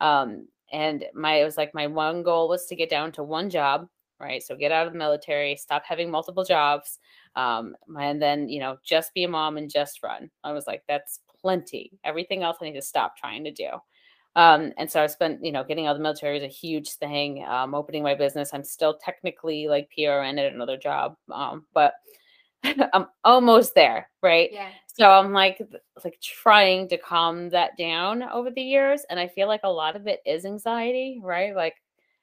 [0.00, 3.50] Um, and my it was like my one goal was to get down to one
[3.50, 3.88] job,
[4.20, 4.42] right?
[4.42, 7.00] So get out of the military, stop having multiple jobs,
[7.36, 10.30] um, and then, you know, just be a mom and just run.
[10.44, 11.92] I was like, that's plenty.
[12.04, 13.68] Everything else I need to stop trying to do.
[14.36, 16.90] Um, and so I spent, you know, getting out of the military was a huge
[16.92, 17.44] thing.
[17.44, 18.50] Um, opening my business.
[18.52, 21.94] I'm still technically like PRN at another job, um, but
[22.92, 24.50] I'm almost there, right?
[24.52, 24.68] Yeah.
[24.86, 25.60] So I'm like,
[26.04, 29.96] like trying to calm that down over the years, and I feel like a lot
[29.96, 31.54] of it is anxiety, right?
[31.54, 31.74] Like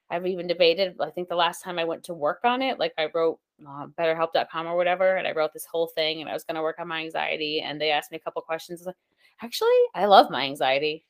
[0.09, 0.95] I've even debated.
[0.99, 3.87] I think the last time I went to work on it, like I wrote uh,
[3.97, 6.77] betterhelp.com or whatever and i wrote this whole thing and i was going to work
[6.79, 8.95] on my anxiety and they asked me a couple questions like
[9.41, 11.05] actually i love my anxiety.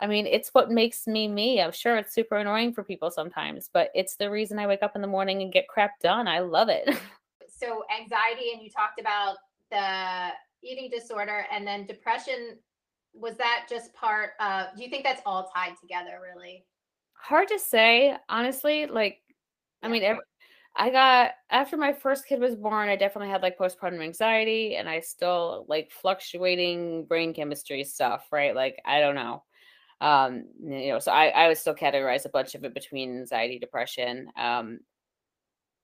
[0.00, 3.70] I mean it's what makes me me i'm sure it's super annoying for people sometimes
[3.72, 6.40] but it's the reason i wake up in the morning and get crap done i
[6.40, 6.88] love it.
[7.62, 9.36] So anxiety and you talked about
[9.70, 10.30] the
[10.64, 12.58] eating disorder and then depression
[13.14, 16.64] was that just part of do you think that's all tied together really?
[17.14, 19.22] Hard to say honestly like
[19.82, 20.22] I mean, every,
[20.74, 24.88] I got after my first kid was born, I definitely had like postpartum anxiety and
[24.88, 28.54] I still like fluctuating brain chemistry stuff, right?
[28.54, 29.44] Like I don't know.
[30.00, 33.58] Um, you know, so I, I would still categorize a bunch of it between anxiety,
[33.58, 34.28] depression.
[34.36, 34.80] Um,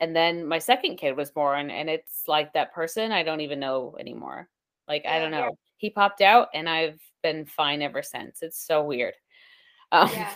[0.00, 3.60] and then my second kid was born and it's like that person I don't even
[3.60, 4.48] know anymore.
[4.86, 5.38] Like yeah, I don't know.
[5.40, 5.50] Yeah.
[5.76, 8.42] He popped out and I've been fine ever since.
[8.42, 9.14] It's so weird.
[9.90, 10.28] Um, yeah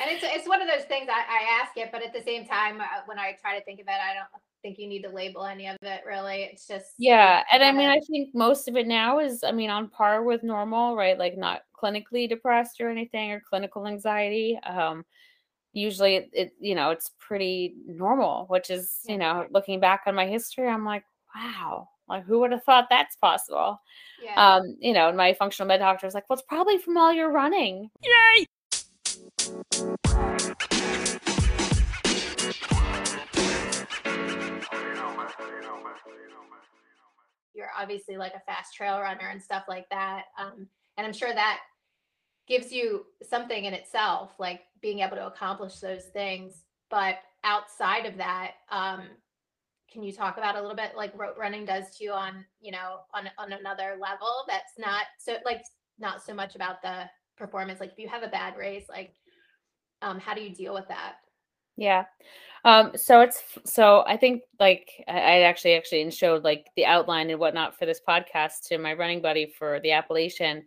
[0.00, 2.46] and it's it's one of those things I, I ask it, but at the same
[2.46, 5.08] time, uh, when I try to think of it, I don't think you need to
[5.08, 6.02] label any of it.
[6.06, 7.44] Really, it's just yeah.
[7.52, 10.42] And I mean, I think most of it now is, I mean, on par with
[10.42, 11.18] normal, right?
[11.18, 14.58] Like not clinically depressed or anything, or clinical anxiety.
[14.64, 15.04] Um,
[15.72, 20.14] usually, it, it you know it's pretty normal, which is you know looking back on
[20.14, 23.80] my history, I'm like, wow, like who would have thought that's possible?
[24.22, 24.34] Yeah.
[24.56, 27.12] Um, you know, and my functional med doctor was like, well, it's probably from all
[27.12, 27.90] your running.
[28.02, 28.46] Yay!
[37.54, 40.24] You're obviously like a fast trail runner and stuff like that.
[40.38, 41.60] Um, and I'm sure that
[42.48, 46.64] gives you something in itself, like being able to accomplish those things.
[46.90, 49.02] But outside of that, um,
[49.92, 52.70] can you talk about a little bit like rope running does to you on you
[52.70, 55.62] know on on another level that's not so like
[55.98, 57.04] not so much about the
[57.38, 59.14] performance like if you have a bad race like
[60.02, 61.16] um how do you deal with that
[61.76, 62.04] yeah
[62.64, 67.38] um so it's so i think like i, actually actually showed like the outline and
[67.38, 70.64] whatnot for this podcast to my running buddy for the Appalachian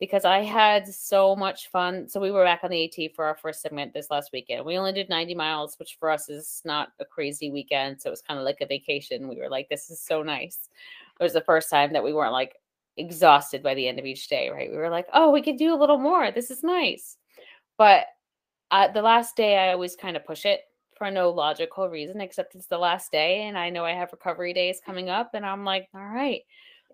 [0.00, 2.08] because I had so much fun.
[2.08, 4.64] So we were back on the AT for our first segment this last weekend.
[4.64, 8.00] We only did 90 miles, which for us is not a crazy weekend.
[8.00, 9.28] So it was kind of like a vacation.
[9.28, 10.68] We were like, this is so nice.
[11.18, 12.56] It was the first time that we weren't like
[12.96, 14.70] exhausted by the end of each day, right?
[14.70, 16.30] We were like, oh, we could do a little more.
[16.30, 17.16] This is nice.
[17.78, 18.06] But
[18.74, 20.62] uh, the last day, I always kind of push it
[20.96, 23.42] for no logical reason, except it's the last day.
[23.42, 25.30] And I know I have recovery days coming up.
[25.34, 26.42] And I'm like, all right.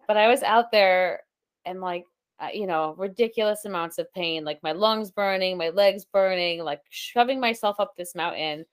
[0.06, 1.20] But I was out there
[1.64, 2.04] and like
[2.38, 6.80] uh, you know, ridiculous amounts of pain, like my lungs burning, my legs burning, like
[6.88, 8.64] shoving myself up this mountain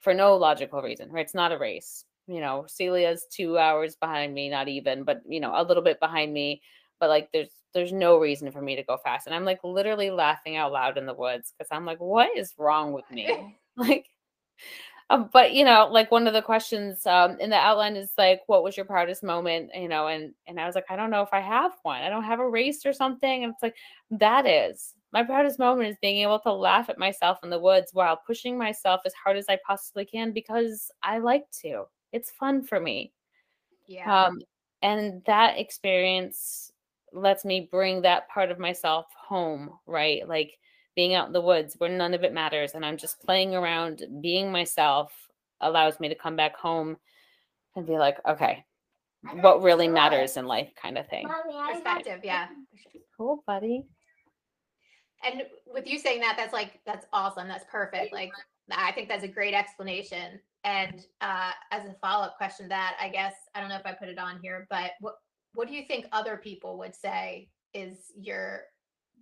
[0.00, 1.24] for no logical reason, right?
[1.24, 2.04] It's not a race.
[2.26, 6.00] You know, Celia's two hours behind me, not even, but you know, a little bit
[6.00, 6.60] behind me.
[7.00, 9.26] But like there's there's no reason for me to go fast.
[9.26, 12.54] And I'm like literally laughing out loud in the woods because I'm like, what is
[12.58, 13.56] wrong with me?
[13.76, 14.06] like
[15.08, 18.40] um, but you know, like one of the questions um, in the outline is like,
[18.46, 21.22] "What was your proudest moment?" You know, and and I was like, I don't know
[21.22, 22.02] if I have one.
[22.02, 23.44] I don't have a race or something.
[23.44, 23.76] And it's like
[24.10, 27.90] that is my proudest moment is being able to laugh at myself in the woods
[27.92, 31.84] while pushing myself as hard as I possibly can because I like to.
[32.12, 33.12] It's fun for me.
[33.86, 34.24] Yeah.
[34.24, 34.40] Um,
[34.82, 36.72] and that experience
[37.16, 40.26] lets me bring that part of myself home, right?
[40.28, 40.56] Like
[40.94, 44.02] being out in the woods where none of it matters and I'm just playing around,
[44.20, 45.12] being myself
[45.60, 46.96] allows me to come back home
[47.74, 48.64] and be like, okay,
[49.40, 51.28] what really matters in life kind of thing.
[51.72, 52.46] Perspective, yeah.
[53.16, 53.84] Cool, buddy.
[55.24, 57.48] And with you saying that, that's like that's awesome.
[57.48, 58.12] That's perfect.
[58.12, 58.30] Like
[58.70, 60.38] I think that's a great explanation.
[60.64, 63.92] And uh, as a follow up question, that I guess I don't know if I
[63.92, 65.14] put it on here, but what
[65.56, 68.62] what do you think other people would say is your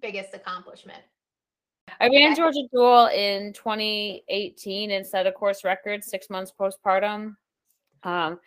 [0.02, 1.02] biggest accomplishment?
[2.00, 2.34] I ran.
[2.34, 7.36] Georgia Jewel in 2018 and set a course record six months postpartum.
[8.02, 8.40] Um,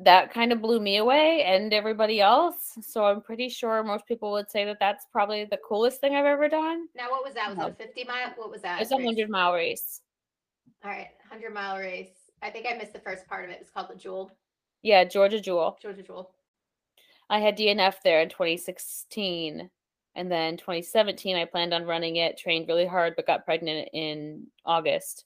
[0.00, 2.78] that kind of blew me away and everybody else.
[2.82, 6.24] So I'm pretty sure most people would say that that's probably the coolest thing I've
[6.24, 6.86] ever done.
[6.94, 7.56] Now, what was that?
[7.56, 8.32] Was it 50 mile?
[8.36, 8.80] What was that?
[8.80, 10.02] It's a 100 mile race.
[10.84, 12.10] All right, 100 mile race.
[12.42, 13.58] I think I missed the first part of it.
[13.60, 14.30] It's called the Jewel.
[14.82, 15.76] Yeah, Georgia Jewel.
[15.82, 16.30] Georgia Jewel.
[17.30, 19.70] I had DNF there in 2016.
[20.14, 24.46] And then 2017, I planned on running it, trained really hard, but got pregnant in
[24.64, 25.24] August.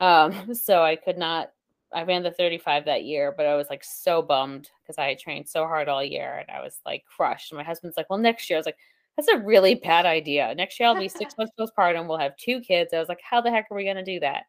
[0.00, 1.52] Um, so I could not,
[1.92, 5.18] I ran the 35 that year, but I was like so bummed because I had
[5.18, 7.52] trained so hard all year and I was like crushed.
[7.52, 8.78] And my husband's like, well, next year, I was like,
[9.16, 10.52] that's a really bad idea.
[10.56, 12.08] Next year, I'll be six months postpartum.
[12.08, 12.92] We'll have two kids.
[12.92, 14.46] I was like, how the heck are we going to do that?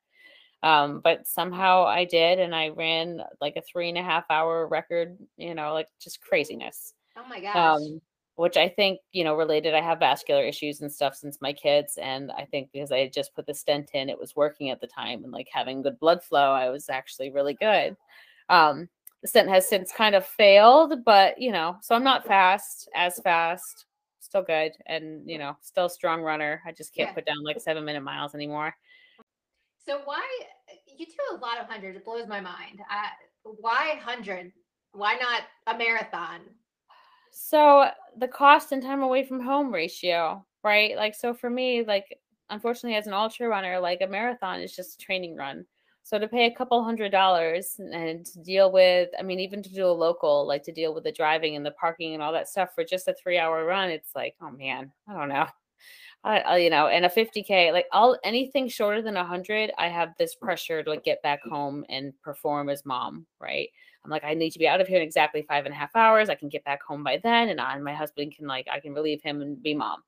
[0.65, 4.67] Um, but somehow I did, and I ran like a three and a half hour
[4.67, 6.95] record, you know, like just craziness.
[7.15, 7.55] Oh my gosh.
[7.55, 8.01] Um,
[8.33, 9.75] which I think, you know, related.
[9.75, 11.99] I have vascular issues and stuff since my kids.
[12.01, 14.81] And I think because I had just put the stent in, it was working at
[14.81, 17.95] the time and like having good blood flow, I was actually really good.
[18.49, 18.89] Um,
[19.21, 23.19] the stent has since kind of failed, but you know, so I'm not fast, as
[23.19, 23.85] fast,
[24.19, 26.61] still good, and you know, still strong runner.
[26.65, 27.13] I just can't yeah.
[27.13, 28.75] put down like seven minute miles anymore.
[29.85, 30.27] So why
[30.99, 31.97] you do a lot of hundreds?
[31.97, 32.81] It blows my mind.
[33.43, 34.51] Why hundred?
[34.93, 36.41] Why not a marathon?
[37.31, 40.95] So the cost and time away from home ratio, right?
[40.95, 42.17] Like, so for me, like,
[42.49, 45.65] unfortunately, as an ultra runner, like a marathon is just a training run.
[46.03, 49.73] So to pay a couple hundred dollars and to deal with, I mean, even to
[49.73, 52.47] do a local, like to deal with the driving and the parking and all that
[52.47, 55.47] stuff for just a three hour run, it's like, oh man, I don't know.
[56.25, 60.09] I, I, you know, and a 50k, like all anything shorter than hundred, I have
[60.17, 61.51] this pressure to like get back mm.
[61.51, 63.69] home and perform as mom, right?
[64.03, 65.95] I'm like, I need to be out of here in exactly five and a half
[65.95, 66.29] hours.
[66.29, 67.49] I can get back home by then.
[67.49, 70.01] And, I, and my husband can like, I can relieve him and be mom.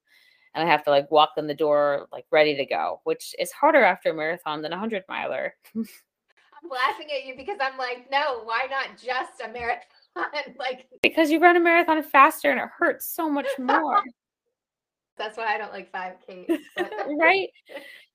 [0.55, 3.51] And I have to like walk in the door, like ready to go, which is
[3.51, 5.53] harder after a marathon than a hundred miler.
[5.75, 9.83] I'm laughing at you because I'm like, no, why not just a marathon?
[10.57, 14.01] like, because you run a marathon faster and it hurts so much more.
[15.17, 16.59] That's why I don't like 5Ks.
[17.19, 17.49] right?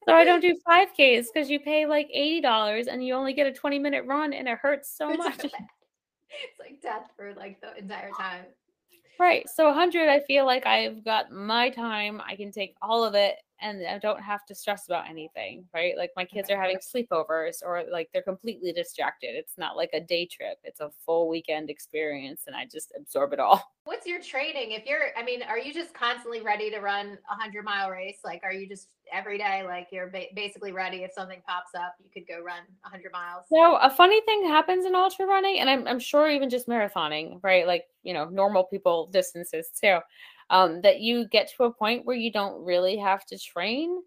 [0.07, 3.53] So I don't do 5Ks because you pay like $80 and you only get a
[3.53, 5.45] 20 minute run and it hurts so much.
[5.45, 5.55] it's
[6.59, 8.45] like death for like the entire time.
[9.19, 9.49] Right.
[9.49, 12.21] So 100, I feel like I've got my time.
[12.27, 15.97] I can take all of it and I don't have to stress about anything, right?
[15.97, 19.31] Like my kids are having sleepovers or like they're completely distracted.
[19.35, 23.33] It's not like a day trip, it's a full weekend experience and I just absorb
[23.33, 23.73] it all.
[23.85, 24.73] What's your training?
[24.73, 28.19] If you're, I mean, are you just constantly ready to run a hundred mile race?
[28.25, 31.95] Like, are you just every day, like you're ba- basically ready if something pops up,
[32.03, 33.45] you could go run a hundred miles?
[33.49, 37.41] So a funny thing happens in ultra running, and I'm, I'm sure even just marathoning,
[37.43, 37.67] right?
[37.67, 39.99] Like, you know, normal people distances too
[40.53, 43.99] um, that you get to a point where you don't really have to train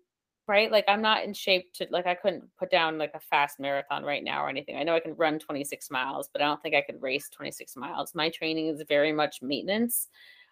[0.47, 0.71] right?
[0.71, 4.03] Like i'm not in shape to like i couldn't put down like a fast marathon
[4.03, 4.77] right now or anything.
[4.77, 7.75] I know i can run 26 miles but i don't think i could race 26
[7.75, 8.13] miles.
[8.15, 10.07] My training is very much maintenance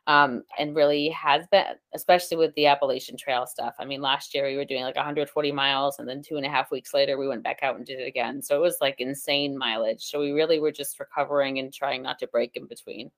[0.06, 1.64] um, and really has been
[1.94, 3.76] especially with the appalachian trail stuff.
[3.80, 6.50] I mean last year we were doing like 140 miles and then two and a
[6.50, 8.42] half weeks later we went back out and did it again.
[8.42, 10.02] So it was like insane mileage.
[10.02, 13.12] So we really were just recovering and trying not to break in between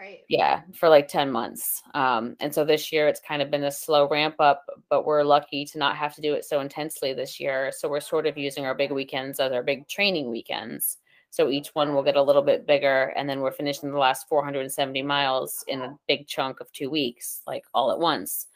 [0.00, 0.20] Right.
[0.28, 1.82] Yeah, for like 10 months.
[1.94, 5.22] Um, and so this year it's kind of been a slow ramp up, but we're
[5.22, 7.70] lucky to not have to do it so intensely this year.
[7.76, 10.98] So we're sort of using our big weekends as our big training weekends.
[11.30, 13.12] So each one will get a little bit bigger.
[13.16, 17.42] And then we're finishing the last 470 miles in a big chunk of two weeks,
[17.46, 18.46] like all at once.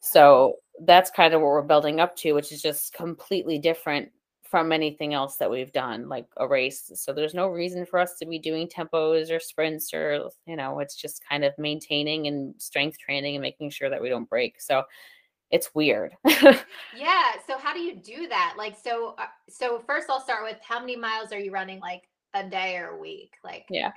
[0.00, 4.10] So that's kind of what we're building up to, which is just completely different
[4.54, 6.88] from anything else that we've done, like a race.
[6.94, 10.78] So there's no reason for us to be doing tempos or sprints or, you know,
[10.78, 14.60] it's just kind of maintaining and strength training and making sure that we don't break.
[14.60, 14.84] So
[15.50, 16.14] it's weird.
[16.24, 17.32] yeah.
[17.48, 18.54] So how do you do that?
[18.56, 22.04] Like, so, uh, so first I'll start with how many miles are you running like
[22.32, 23.32] a day or a week?
[23.42, 23.90] Like, yeah.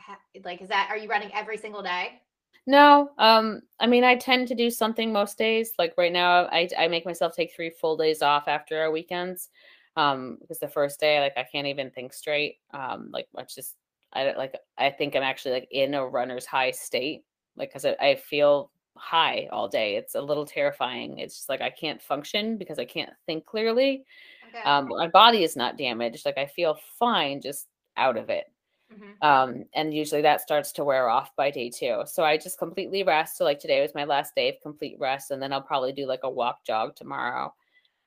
[0.44, 2.20] like, is that, are you running every single day?
[2.66, 5.74] No, um, I mean, I tend to do something most days.
[5.78, 9.50] Like right now, I, I make myself take three full days off after our weekends
[9.98, 13.76] um because the first day like i can't even think straight um like much just
[14.14, 17.26] i like i think i'm actually like in a runner's high state
[17.58, 21.62] like because I, I feel high all day it's a little terrifying it's just like
[21.62, 24.04] i can't function because i can't think clearly
[24.50, 24.64] okay.
[24.64, 28.46] um my body is not damaged like i feel fine just out of it
[28.92, 29.28] mm-hmm.
[29.28, 33.04] um and usually that starts to wear off by day two so i just completely
[33.04, 35.94] rest so like today was my last day of complete rest and then i'll probably
[35.94, 37.54] do like a walk jog tomorrow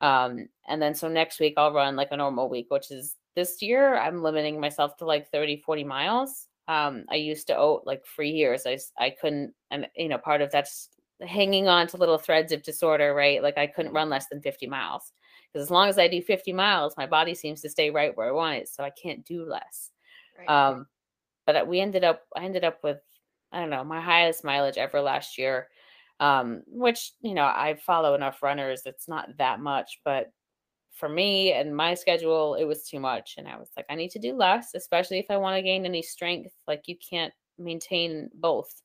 [0.01, 3.61] um, and then so next week I'll run like a normal week, which is this
[3.61, 6.47] year I'm limiting myself to like 30, 40 miles.
[6.67, 8.65] Um, I used to owe like for years.
[8.65, 10.89] I, I couldn't, and you know, part of that's
[11.21, 13.43] hanging on to little threads of disorder, right?
[13.43, 15.11] Like I couldn't run less than 50 miles
[15.51, 18.29] because as long as I do 50 miles, my body seems to stay right where
[18.29, 18.69] I want it.
[18.69, 19.91] So I can't do less.
[20.37, 20.49] Right.
[20.49, 20.87] Um,
[21.45, 22.97] but we ended up, I ended up with,
[23.51, 25.67] I don't know, my highest mileage ever last year
[26.21, 28.83] um, which you know I follow enough runners.
[28.85, 30.31] It's not that much, but
[30.93, 34.11] for me and my schedule, it was too much, and I was like, I need
[34.11, 36.53] to do less, especially if I want to gain any strength.
[36.67, 38.81] Like you can't maintain both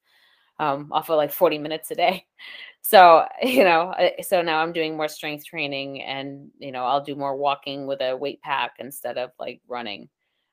[0.58, 2.26] um, off of like 40 minutes a day.
[2.82, 7.16] So, you know, so now I'm doing more strength training and, you know, I'll do
[7.16, 10.08] more walking with a weight pack instead of like running.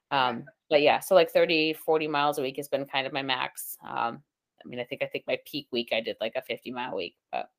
[0.10, 3.22] Um, but yeah, so like 30, 40 miles a week has been kind of my
[3.22, 3.78] max.
[3.88, 4.24] Um,
[4.64, 6.96] I mean, I think I think my peak week I did like a 50 mile
[6.96, 7.50] week, but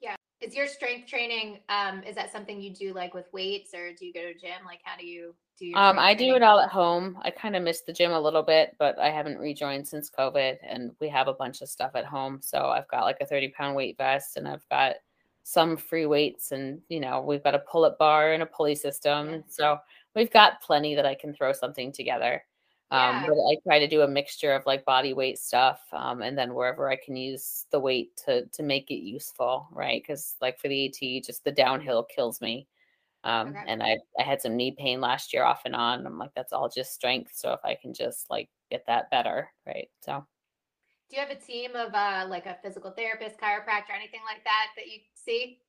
[0.00, 0.16] yeah.
[0.40, 4.06] Is your strength training um is that something you do like with weights or do
[4.06, 4.64] you go to gym?
[4.64, 7.18] Like how do you do your Um I do it all at home.
[7.22, 10.58] I kind of missed the gym a little bit, but I haven't rejoined since COVID
[10.68, 12.40] and we have a bunch of stuff at home.
[12.42, 14.96] So I've got like a 30 pound weight vest and I've got
[15.44, 18.74] some free weights and you know, we've got a pull up bar and a pulley
[18.74, 19.44] system.
[19.48, 19.78] So
[20.14, 22.44] we've got plenty that I can throw something together.
[22.92, 26.36] Um, but I try to do a mixture of like body weight stuff, um, and
[26.36, 30.02] then wherever I can use the weight to to make it useful, right?
[30.02, 32.68] Because like for the AT, just the downhill kills me.
[33.24, 33.62] Um, okay.
[33.66, 36.06] and I I had some knee pain last year off and on.
[36.06, 37.32] I'm like, that's all just strength.
[37.34, 39.88] So if I can just like get that better, right?
[40.04, 40.26] So.
[41.08, 44.68] Do you have a team of uh, like a physical therapist, chiropractor, anything like that
[44.76, 45.60] that you see?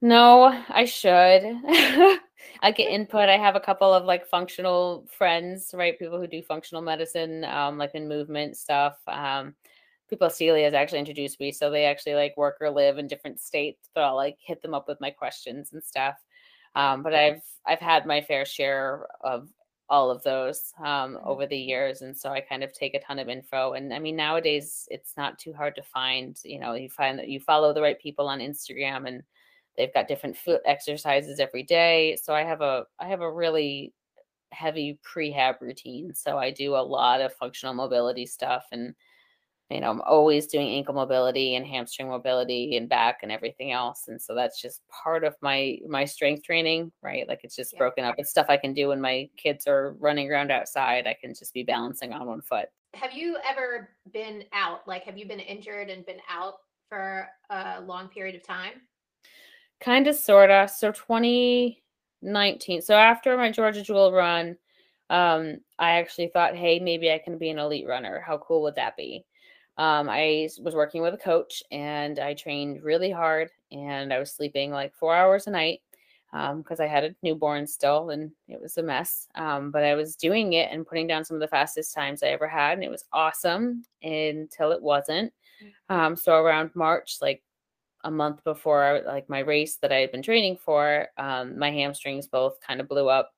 [0.00, 1.42] No, I should.
[2.62, 3.28] I get input.
[3.28, 5.98] I have a couple of like functional friends, right?
[5.98, 8.96] People who do functional medicine, um, like in movement stuff.
[9.08, 9.54] Um,
[10.08, 13.40] people Celia has actually introduced me, so they actually like work or live in different
[13.40, 13.88] states.
[13.94, 16.16] But I'll like hit them up with my questions and stuff.
[16.74, 19.48] Um, but I've I've had my fair share of
[19.88, 21.28] all of those um, mm-hmm.
[21.28, 23.72] over the years, and so I kind of take a ton of info.
[23.72, 26.38] And I mean, nowadays it's not too hard to find.
[26.44, 29.22] You know, you find that you follow the right people on Instagram and
[29.78, 32.18] They've got different foot exercises every day.
[32.22, 33.94] So I have a I have a really
[34.50, 36.14] heavy prehab routine.
[36.14, 38.94] So I do a lot of functional mobility stuff and
[39.70, 44.08] you know, I'm always doing ankle mobility and hamstring mobility and back and everything else.
[44.08, 47.28] And so that's just part of my my strength training, right?
[47.28, 47.78] Like it's just yeah.
[47.78, 48.14] broken up.
[48.16, 51.06] It's stuff I can do when my kids are running around outside.
[51.06, 52.68] I can just be balancing on one foot.
[52.94, 54.88] Have you ever been out?
[54.88, 56.54] Like have you been injured and been out
[56.88, 58.80] for a long period of time?
[59.80, 60.68] Kind of, sorta.
[60.74, 62.82] So 2019.
[62.82, 64.56] So after my Georgia Jewel run,
[65.10, 68.20] um, I actually thought, hey, maybe I can be an elite runner.
[68.20, 69.24] How cool would that be?
[69.78, 74.32] Um, I was working with a coach and I trained really hard and I was
[74.32, 75.80] sleeping like four hours a night
[76.32, 79.28] because um, I had a newborn still and it was a mess.
[79.34, 82.28] Um, but I was doing it and putting down some of the fastest times I
[82.28, 85.32] ever had, and it was awesome until it wasn't.
[85.62, 85.94] Mm.
[85.94, 87.42] Um, so around March, like
[88.08, 92.26] a month before like my race that I had been training for, um, my hamstrings
[92.26, 93.32] both kind of blew up.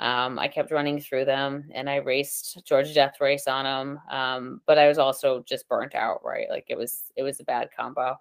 [0.00, 4.00] Um, I kept running through them and I raced Georgia Death Race on them.
[4.10, 6.48] Um, but I was also just burnt out, right?
[6.50, 8.16] Like it was it was a bad combo.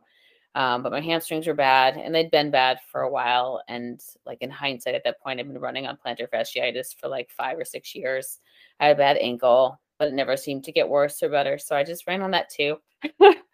[0.56, 3.62] Um, but my hamstrings were bad and they'd been bad for a while.
[3.68, 7.30] And like in hindsight, at that point, I'd been running on plantar fasciitis for like
[7.30, 8.40] five or six years.
[8.80, 11.58] I had a bad ankle, but it never seemed to get worse or better.
[11.60, 12.78] So I just ran on that too.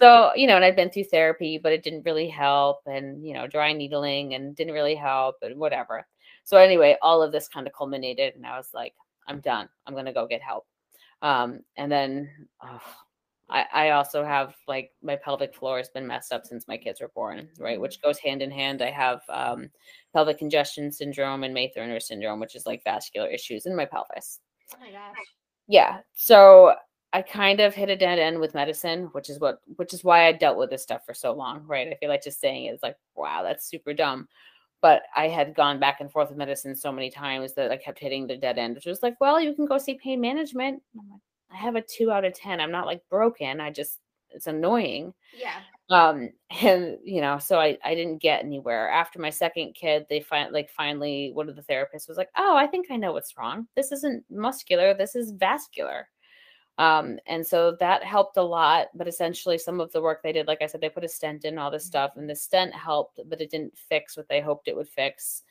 [0.00, 2.80] so, you know, and I'd been through therapy, but it didn't really help.
[2.86, 6.06] And, you know, dry needling and didn't really help and whatever.
[6.44, 8.94] So anyway, all of this kind of culminated and I was like,
[9.28, 9.68] I'm done.
[9.86, 10.66] I'm going to go get help.
[11.22, 12.30] Um, and then,
[12.62, 12.80] oh,
[13.48, 17.00] I, I also have like my pelvic floor has been messed up since my kids
[17.00, 17.74] were born, right?
[17.74, 17.82] Mm-hmm.
[17.82, 18.82] Which goes hand in hand.
[18.82, 19.70] I have um,
[20.12, 24.40] pelvic congestion syndrome and May Thurner syndrome, which is like vascular issues in my pelvis.
[24.74, 25.16] Oh my gosh.
[25.68, 25.98] Yeah.
[26.14, 26.74] So
[27.12, 30.26] I kind of hit a dead end with medicine, which is what which is why
[30.26, 31.88] I dealt with this stuff for so long, right?
[31.88, 34.28] I feel like just saying it is like, wow, that's super dumb.
[34.82, 37.98] But I had gone back and forth with medicine so many times that I kept
[37.98, 40.82] hitting the dead end, which was like, well, you can go see pain management.
[40.94, 42.60] I'm like, I have a two out of 10.
[42.60, 43.60] I'm not like broken.
[43.60, 43.98] I just,
[44.30, 45.14] it's annoying.
[45.36, 45.60] Yeah.
[45.88, 46.30] Um,
[46.60, 50.04] and you know, so I, I didn't get anywhere after my second kid.
[50.10, 53.12] They find like finally one of the therapists was like, Oh, I think I know
[53.12, 53.66] what's wrong.
[53.76, 54.94] This isn't muscular.
[54.94, 56.08] This is vascular.
[56.78, 58.88] Um, and so that helped a lot.
[58.94, 61.44] But essentially, some of the work they did, like I said, they put a stent
[61.44, 61.88] in all this mm-hmm.
[61.88, 65.42] stuff, and the stent helped, but it didn't fix what they hoped it would fix.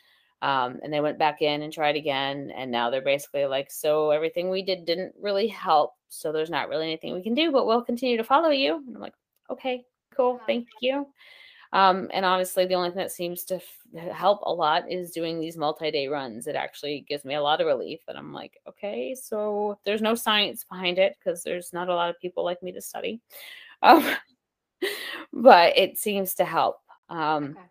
[0.41, 2.51] Um, and they went back in and tried again.
[2.55, 5.93] And now they're basically like, so everything we did didn't really help.
[6.09, 8.75] So there's not really anything we can do, but we'll continue to follow you.
[8.75, 9.15] And I'm like,
[9.49, 9.83] okay,
[10.15, 10.39] cool.
[10.45, 11.07] Thank you.
[11.75, 15.41] Um, and honestly, the only thing that seems to f- help a lot is doing
[15.41, 16.47] these multi day runs.
[16.47, 17.99] It actually gives me a lot of relief.
[18.07, 22.09] And I'm like, okay, so there's no science behind it because there's not a lot
[22.09, 23.19] of people like me to study.
[23.81, 24.09] Um,
[25.33, 26.77] but it seems to help.
[27.09, 27.67] Um, okay.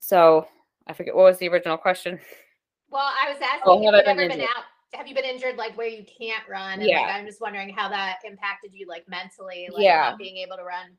[0.00, 0.48] So
[0.88, 2.18] I forget what was the original question.
[2.90, 4.64] Well, I was asking oh, have you ever been out.
[4.94, 6.80] Have you been injured like where you can't run?
[6.80, 7.02] And, yeah.
[7.02, 10.08] Like, I'm just wondering how that impacted you like mentally, like yeah.
[10.10, 10.96] not being able to run.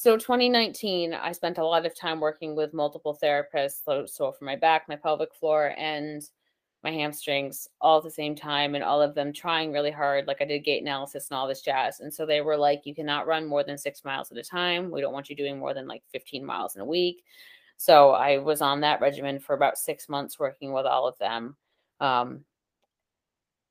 [0.00, 3.84] So 2019, I spent a lot of time working with multiple therapists.
[3.84, 6.22] So, so for my back, my pelvic floor, and
[6.84, 10.28] my hamstrings all at the same time, and all of them trying really hard.
[10.28, 11.98] Like I did gait analysis and all this jazz.
[11.98, 14.92] And so they were like, you cannot run more than six miles at a time.
[14.92, 17.24] We don't want you doing more than like 15 miles in a week.
[17.76, 21.56] So I was on that regimen for about six months working with all of them,
[21.98, 22.44] um,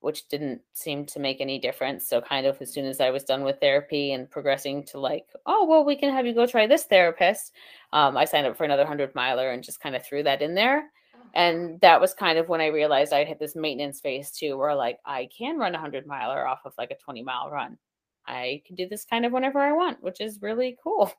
[0.00, 2.08] which didn't seem to make any difference.
[2.08, 5.26] So, kind of as soon as I was done with therapy and progressing to like,
[5.46, 7.52] oh, well, we can have you go try this therapist,
[7.92, 10.54] um, I signed up for another 100 miler and just kind of threw that in
[10.54, 10.90] there.
[11.14, 11.28] Oh.
[11.34, 14.74] And that was kind of when I realized I'd hit this maintenance phase too, where
[14.74, 17.78] like I can run a 100 miler off of like a 20 mile run.
[18.26, 21.10] I can do this kind of whenever I want, which is really cool.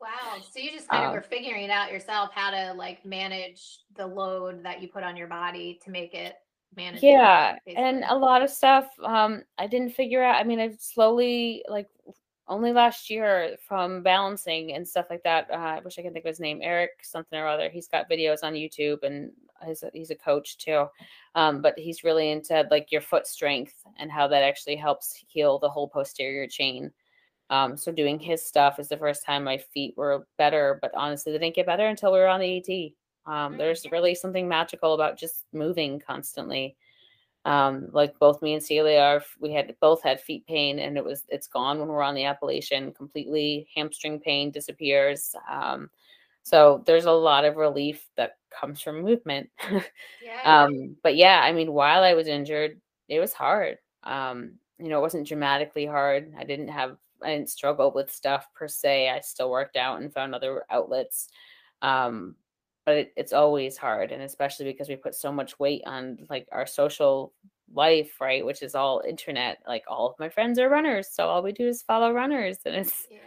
[0.00, 0.40] Wow.
[0.40, 3.80] So you just kind of um, were figuring it out yourself how to like manage
[3.96, 6.34] the load that you put on your body to make it
[6.76, 7.02] manage.
[7.02, 7.56] Yeah.
[7.66, 10.36] And a lot of stuff um I didn't figure out.
[10.36, 11.88] I mean, I've slowly like
[12.48, 15.48] only last year from balancing and stuff like that.
[15.50, 17.70] Uh, I wish I could think of his name, Eric something or other.
[17.70, 19.30] He's got videos on YouTube and
[19.64, 20.86] he's a, he's a coach too.
[21.34, 25.58] Um, but he's really into like your foot strength and how that actually helps heal
[25.58, 26.90] the whole posterior chain.
[27.48, 31.32] Um, so doing his stuff is the first time my feet were better, but honestly,
[31.32, 32.92] they didn't get better until we were on the AT.
[33.26, 36.76] Um, there's really something magical about just moving constantly.
[37.44, 41.04] Um, like both me and Celia, are, we had both had feet pain, and it
[41.04, 42.92] was it's gone when we're on the Appalachian.
[42.92, 45.34] Completely, hamstring pain disappears.
[45.50, 45.90] Um,
[46.44, 49.50] so there's a lot of relief that comes from movement.
[50.24, 50.42] yeah.
[50.44, 53.78] um, but yeah, I mean, while I was injured, it was hard.
[54.04, 56.32] Um, you know, it wasn't dramatically hard.
[56.38, 59.08] I didn't have I didn't struggle with stuff per se.
[59.08, 61.28] I still worked out and found other outlets.
[61.80, 62.36] Um,
[62.84, 66.48] but it, it's always hard, and especially because we put so much weight on like
[66.52, 67.32] our social
[67.72, 68.44] life, right?
[68.44, 69.58] Which is all internet.
[69.66, 72.74] Like all of my friends are runners, so all we do is follow runners, and
[72.76, 73.18] it's yeah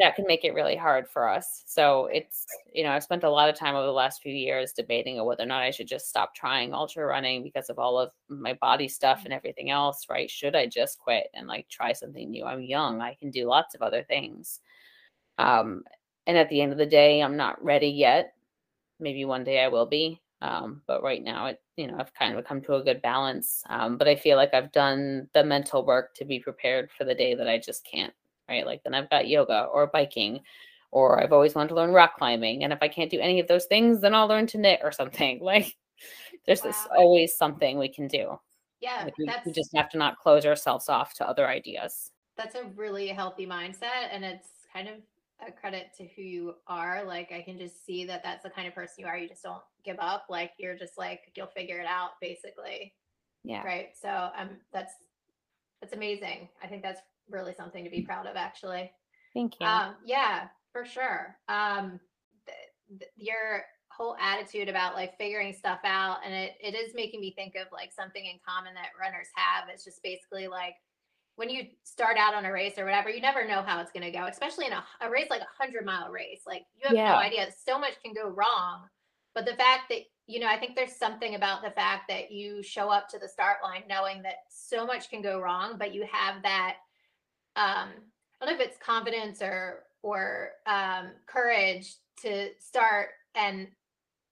[0.00, 1.62] that can make it really hard for us.
[1.66, 4.72] So it's, you know, I've spent a lot of time over the last few years
[4.72, 8.10] debating whether or not I should just stop trying ultra running because of all of
[8.28, 10.30] my body stuff and everything else, right?
[10.30, 12.46] Should I just quit and like try something new?
[12.46, 14.60] I'm young, I can do lots of other things.
[15.36, 15.84] Um,
[16.26, 18.32] and at the end of the day, I'm not ready yet.
[19.00, 20.20] Maybe one day I will be.
[20.42, 23.62] Um, but right now, it you know I've kind of come to a good balance.
[23.68, 27.14] Um, but I feel like I've done the mental work to be prepared for the
[27.14, 28.14] day that I just can't.
[28.48, 30.40] Right, like then I've got yoga or biking,
[30.90, 33.48] or I've always wanted to learn rock climbing, and if I can't do any of
[33.48, 35.40] those things, then I'll learn to knit or something.
[35.44, 35.76] Like
[36.46, 36.70] there's wow.
[36.70, 38.38] this always something we can do.
[38.80, 42.12] Yeah, like we, we just have to not close ourselves off to other ideas.
[42.36, 44.94] That's a really healthy mindset, and it's kind of
[45.46, 47.04] a credit to who you are.
[47.04, 49.16] Like I can just see that that's the kind of person you are.
[49.16, 50.26] You just don't give up.
[50.28, 52.94] Like you're just like you'll figure it out, basically.
[53.44, 53.62] Yeah.
[53.62, 53.88] Right.
[54.00, 54.92] So um, that's
[55.80, 56.48] that's amazing.
[56.62, 58.92] I think that's really something to be proud of, actually.
[59.34, 59.66] Thank you.
[59.66, 61.36] Um, yeah, for sure.
[61.48, 62.00] Um,
[62.46, 67.20] th- th- your whole attitude about like figuring stuff out, and it it is making
[67.20, 69.68] me think of like something in common that runners have.
[69.72, 70.74] It's just basically like
[71.40, 74.04] when you start out on a race or whatever, you never know how it's going
[74.04, 76.42] to go, especially in a, a, race like a hundred mile race.
[76.46, 77.12] Like you have yeah.
[77.12, 77.46] no idea.
[77.64, 78.82] So much can go wrong.
[79.34, 82.62] But the fact that, you know, I think there's something about the fact that you
[82.62, 86.06] show up to the start line knowing that so much can go wrong, but you
[86.12, 86.74] have that,
[87.56, 87.88] um,
[88.38, 93.66] I don't know if it's confidence or, or um, courage to start and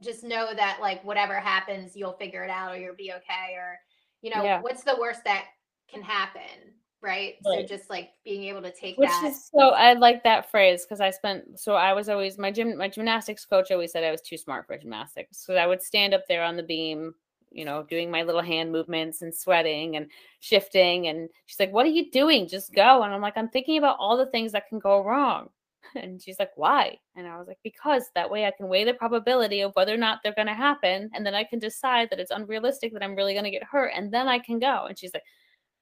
[0.02, 3.54] just know that like whatever happens, you'll figure it out or you'll be okay.
[3.56, 3.78] Or,
[4.20, 4.60] you know, yeah.
[4.60, 5.46] what's the worst that
[5.90, 6.74] can happen?
[7.02, 7.34] Right?
[7.46, 7.60] right?
[7.60, 9.30] So just like being able to take Which that.
[9.30, 12.76] Is so I like that phrase because I spent so I was always my gym
[12.76, 15.44] my gymnastics coach always said I was too smart for gymnastics.
[15.44, 17.14] So I would stand up there on the beam,
[17.50, 21.08] you know, doing my little hand movements and sweating and shifting.
[21.08, 22.48] And she's like, What are you doing?
[22.48, 23.02] Just go.
[23.02, 25.48] And I'm like, I'm thinking about all the things that can go wrong.
[25.94, 26.98] And she's like, Why?
[27.16, 29.98] And I was like, Because that way I can weigh the probability of whether or
[29.98, 31.10] not they're going to happen.
[31.14, 33.92] And then I can decide that it's unrealistic that I'm really going to get hurt.
[33.94, 34.86] And then I can go.
[34.86, 35.22] And she's like,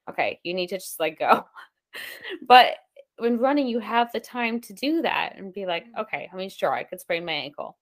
[0.08, 1.44] okay, you need to just like go.
[2.48, 2.76] but
[3.18, 6.00] when running, you have the time to do that and be like, mm-hmm.
[6.02, 7.76] okay, I mean, sure, I could sprain my ankle,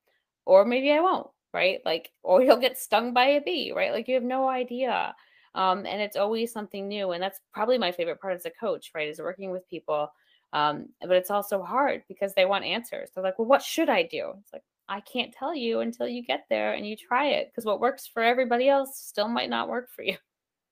[0.44, 1.80] or maybe I won't, right?
[1.84, 3.92] Like, or you'll get stung by a bee, right?
[3.92, 5.14] Like, you have no idea.
[5.54, 7.12] Um, and it's always something new.
[7.12, 9.08] And that's probably my favorite part as a coach, right?
[9.08, 10.08] Is working with people.
[10.52, 13.10] Um, but it's also hard because they want answers.
[13.14, 14.32] They're like, well, what should I do?
[14.40, 17.64] It's like, I can't tell you until you get there and you try it because
[17.64, 20.16] what works for everybody else still might not work for you.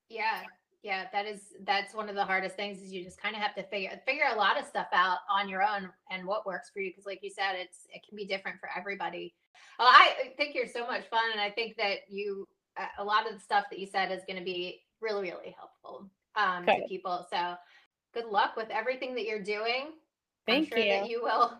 [0.09, 0.41] Yeah,
[0.83, 3.55] yeah, that is that's one of the hardest things is you just kind of have
[3.55, 6.81] to figure figure a lot of stuff out on your own and what works for
[6.81, 9.33] you because like you said it's it can be different for everybody.
[9.79, 12.47] Well, I think you're so much fun and I think that you
[12.99, 16.09] a lot of the stuff that you said is going to be really really helpful
[16.35, 16.81] um, okay.
[16.81, 17.25] to people.
[17.31, 17.55] So
[18.13, 19.91] good luck with everything that you're doing.
[20.45, 20.91] Thank I'm sure you.
[20.91, 21.59] That you will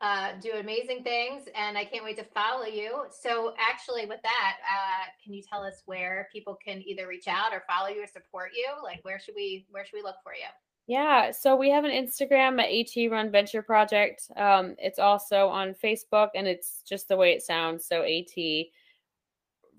[0.00, 3.04] uh, do amazing things, and I can't wait to follow you.
[3.10, 7.52] So, actually, with that, uh, can you tell us where people can either reach out
[7.52, 8.68] or follow you or support you?
[8.82, 10.46] Like, where should we where should we look for you?
[10.86, 14.30] Yeah, so we have an Instagram at AT Run Venture Project.
[14.36, 17.86] Um, it's also on Facebook, and it's just the way it sounds.
[17.86, 18.66] So AT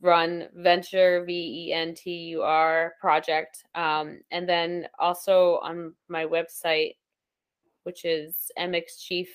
[0.02, 6.26] Run Venture V E N T U R Project, um, and then also on my
[6.26, 6.96] website,
[7.84, 9.26] which is MXG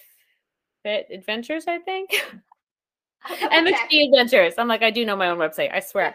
[0.84, 2.10] Fit Adventures, I think.
[3.30, 3.46] okay.
[3.48, 4.54] MXG Adventures.
[4.58, 5.74] I'm like, I do know my own website.
[5.74, 6.14] I swear.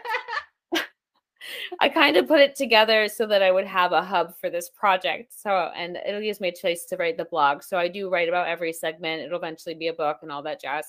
[1.80, 4.68] I kind of put it together so that I would have a hub for this
[4.68, 5.32] project.
[5.36, 7.62] So, and it'll gives me a choice to write the blog.
[7.62, 9.22] So I do write about every segment.
[9.22, 10.86] It'll eventually be a book and all that jazz.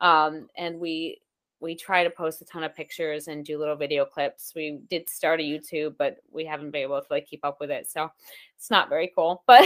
[0.00, 1.20] Um, and we
[1.60, 4.52] we try to post a ton of pictures and do little video clips.
[4.54, 7.70] We did start a YouTube, but we haven't been able to like keep up with
[7.70, 7.90] it.
[7.90, 8.10] So
[8.56, 9.42] it's not very cool.
[9.46, 9.64] But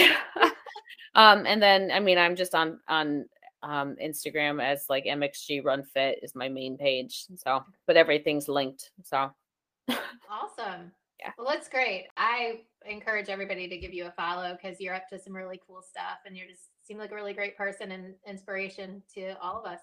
[1.14, 3.24] um, and then I mean, I'm just on on
[3.62, 7.26] um, Instagram as like MXG Run Fit is my main page.
[7.36, 8.90] So, but everything's linked.
[9.04, 9.30] So
[10.30, 10.92] awesome.
[11.20, 11.32] Yeah.
[11.36, 12.06] Well, that's great.
[12.16, 15.82] I encourage everybody to give you a follow because you're up to some really cool
[15.82, 19.66] stuff and you just seem like a really great person and inspiration to all of
[19.66, 19.80] us.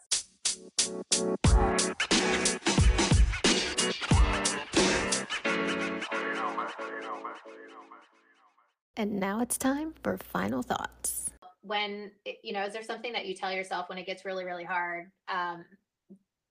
[8.98, 11.25] And now it's time for final thoughts
[11.66, 12.12] when
[12.44, 15.12] you know is there something that you tell yourself when it gets really really hard
[15.28, 15.66] um,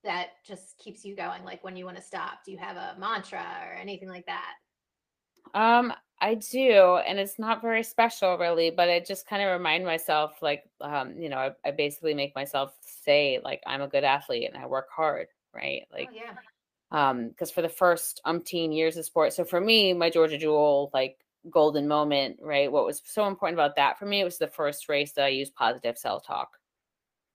[0.02, 1.44] that just keeps you going?
[1.44, 4.54] Like when you want to stop do you have a mantra or anything like that?
[5.54, 9.84] Um i do and it's not very special really but i just kind of remind
[9.84, 14.04] myself like um you know I, I, basically make myself say like i'm a good
[14.04, 15.82] athlete and i work hard right?
[15.92, 17.08] Like oh, yeah.
[17.10, 20.90] um because for the first umpteen years of sport so for me my georgia jewel
[20.94, 21.18] like
[21.50, 22.70] golden moment, right?
[22.70, 25.28] What was so important about that for me, it was the first race that I
[25.28, 26.58] used positive self talk.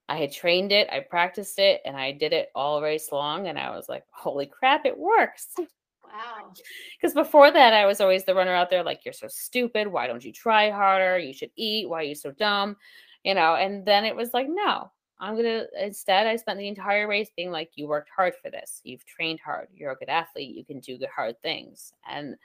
[0.07, 3.47] I had trained it, I practiced it, and I did it all race long.
[3.47, 5.47] And I was like, holy crap, it works.
[6.12, 6.53] Wow.
[6.99, 9.88] Because before that, I was always the runner out there, like, you're so stupid.
[9.88, 11.20] Why don't you try harder?
[11.20, 11.88] You should eat.
[11.88, 12.78] Why are you so dumb?
[13.24, 17.07] You know, and then it was like, no, I'm gonna instead I spent the entire
[17.07, 20.55] race being like, you worked hard for this, you've trained hard, you're a good athlete,
[20.55, 21.91] you can do good hard things.
[22.10, 22.36] And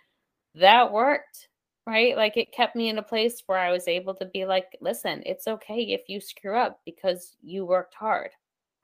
[0.56, 1.48] that worked,
[1.86, 2.16] right?
[2.16, 5.22] Like it kept me in a place where I was able to be like, listen,
[5.26, 8.30] it's okay if you screw up because you worked hard.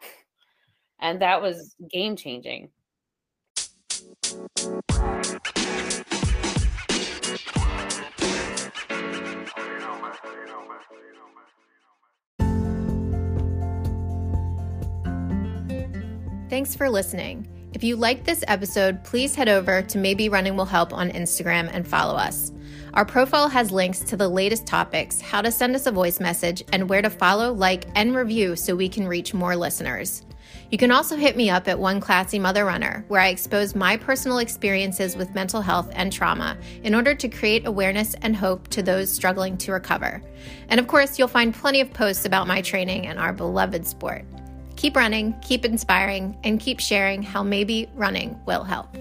[1.01, 2.70] and that was game changing.
[16.51, 17.46] Thanks for listening.
[17.74, 21.70] If you liked this episode, please head over to Maybe Running Will Help on Instagram
[21.72, 22.51] and follow us.
[22.95, 26.64] Our profile has links to the latest topics, how to send us a voice message,
[26.72, 30.24] and where to follow, like, and review so we can reach more listeners.
[30.70, 33.97] You can also hit me up at One Classy Mother Runner, where I expose my
[33.97, 38.82] personal experiences with mental health and trauma in order to create awareness and hope to
[38.82, 40.22] those struggling to recover.
[40.68, 44.24] And of course, you'll find plenty of posts about my training and our beloved sport.
[44.76, 48.97] Keep running, keep inspiring, and keep sharing how maybe running will help.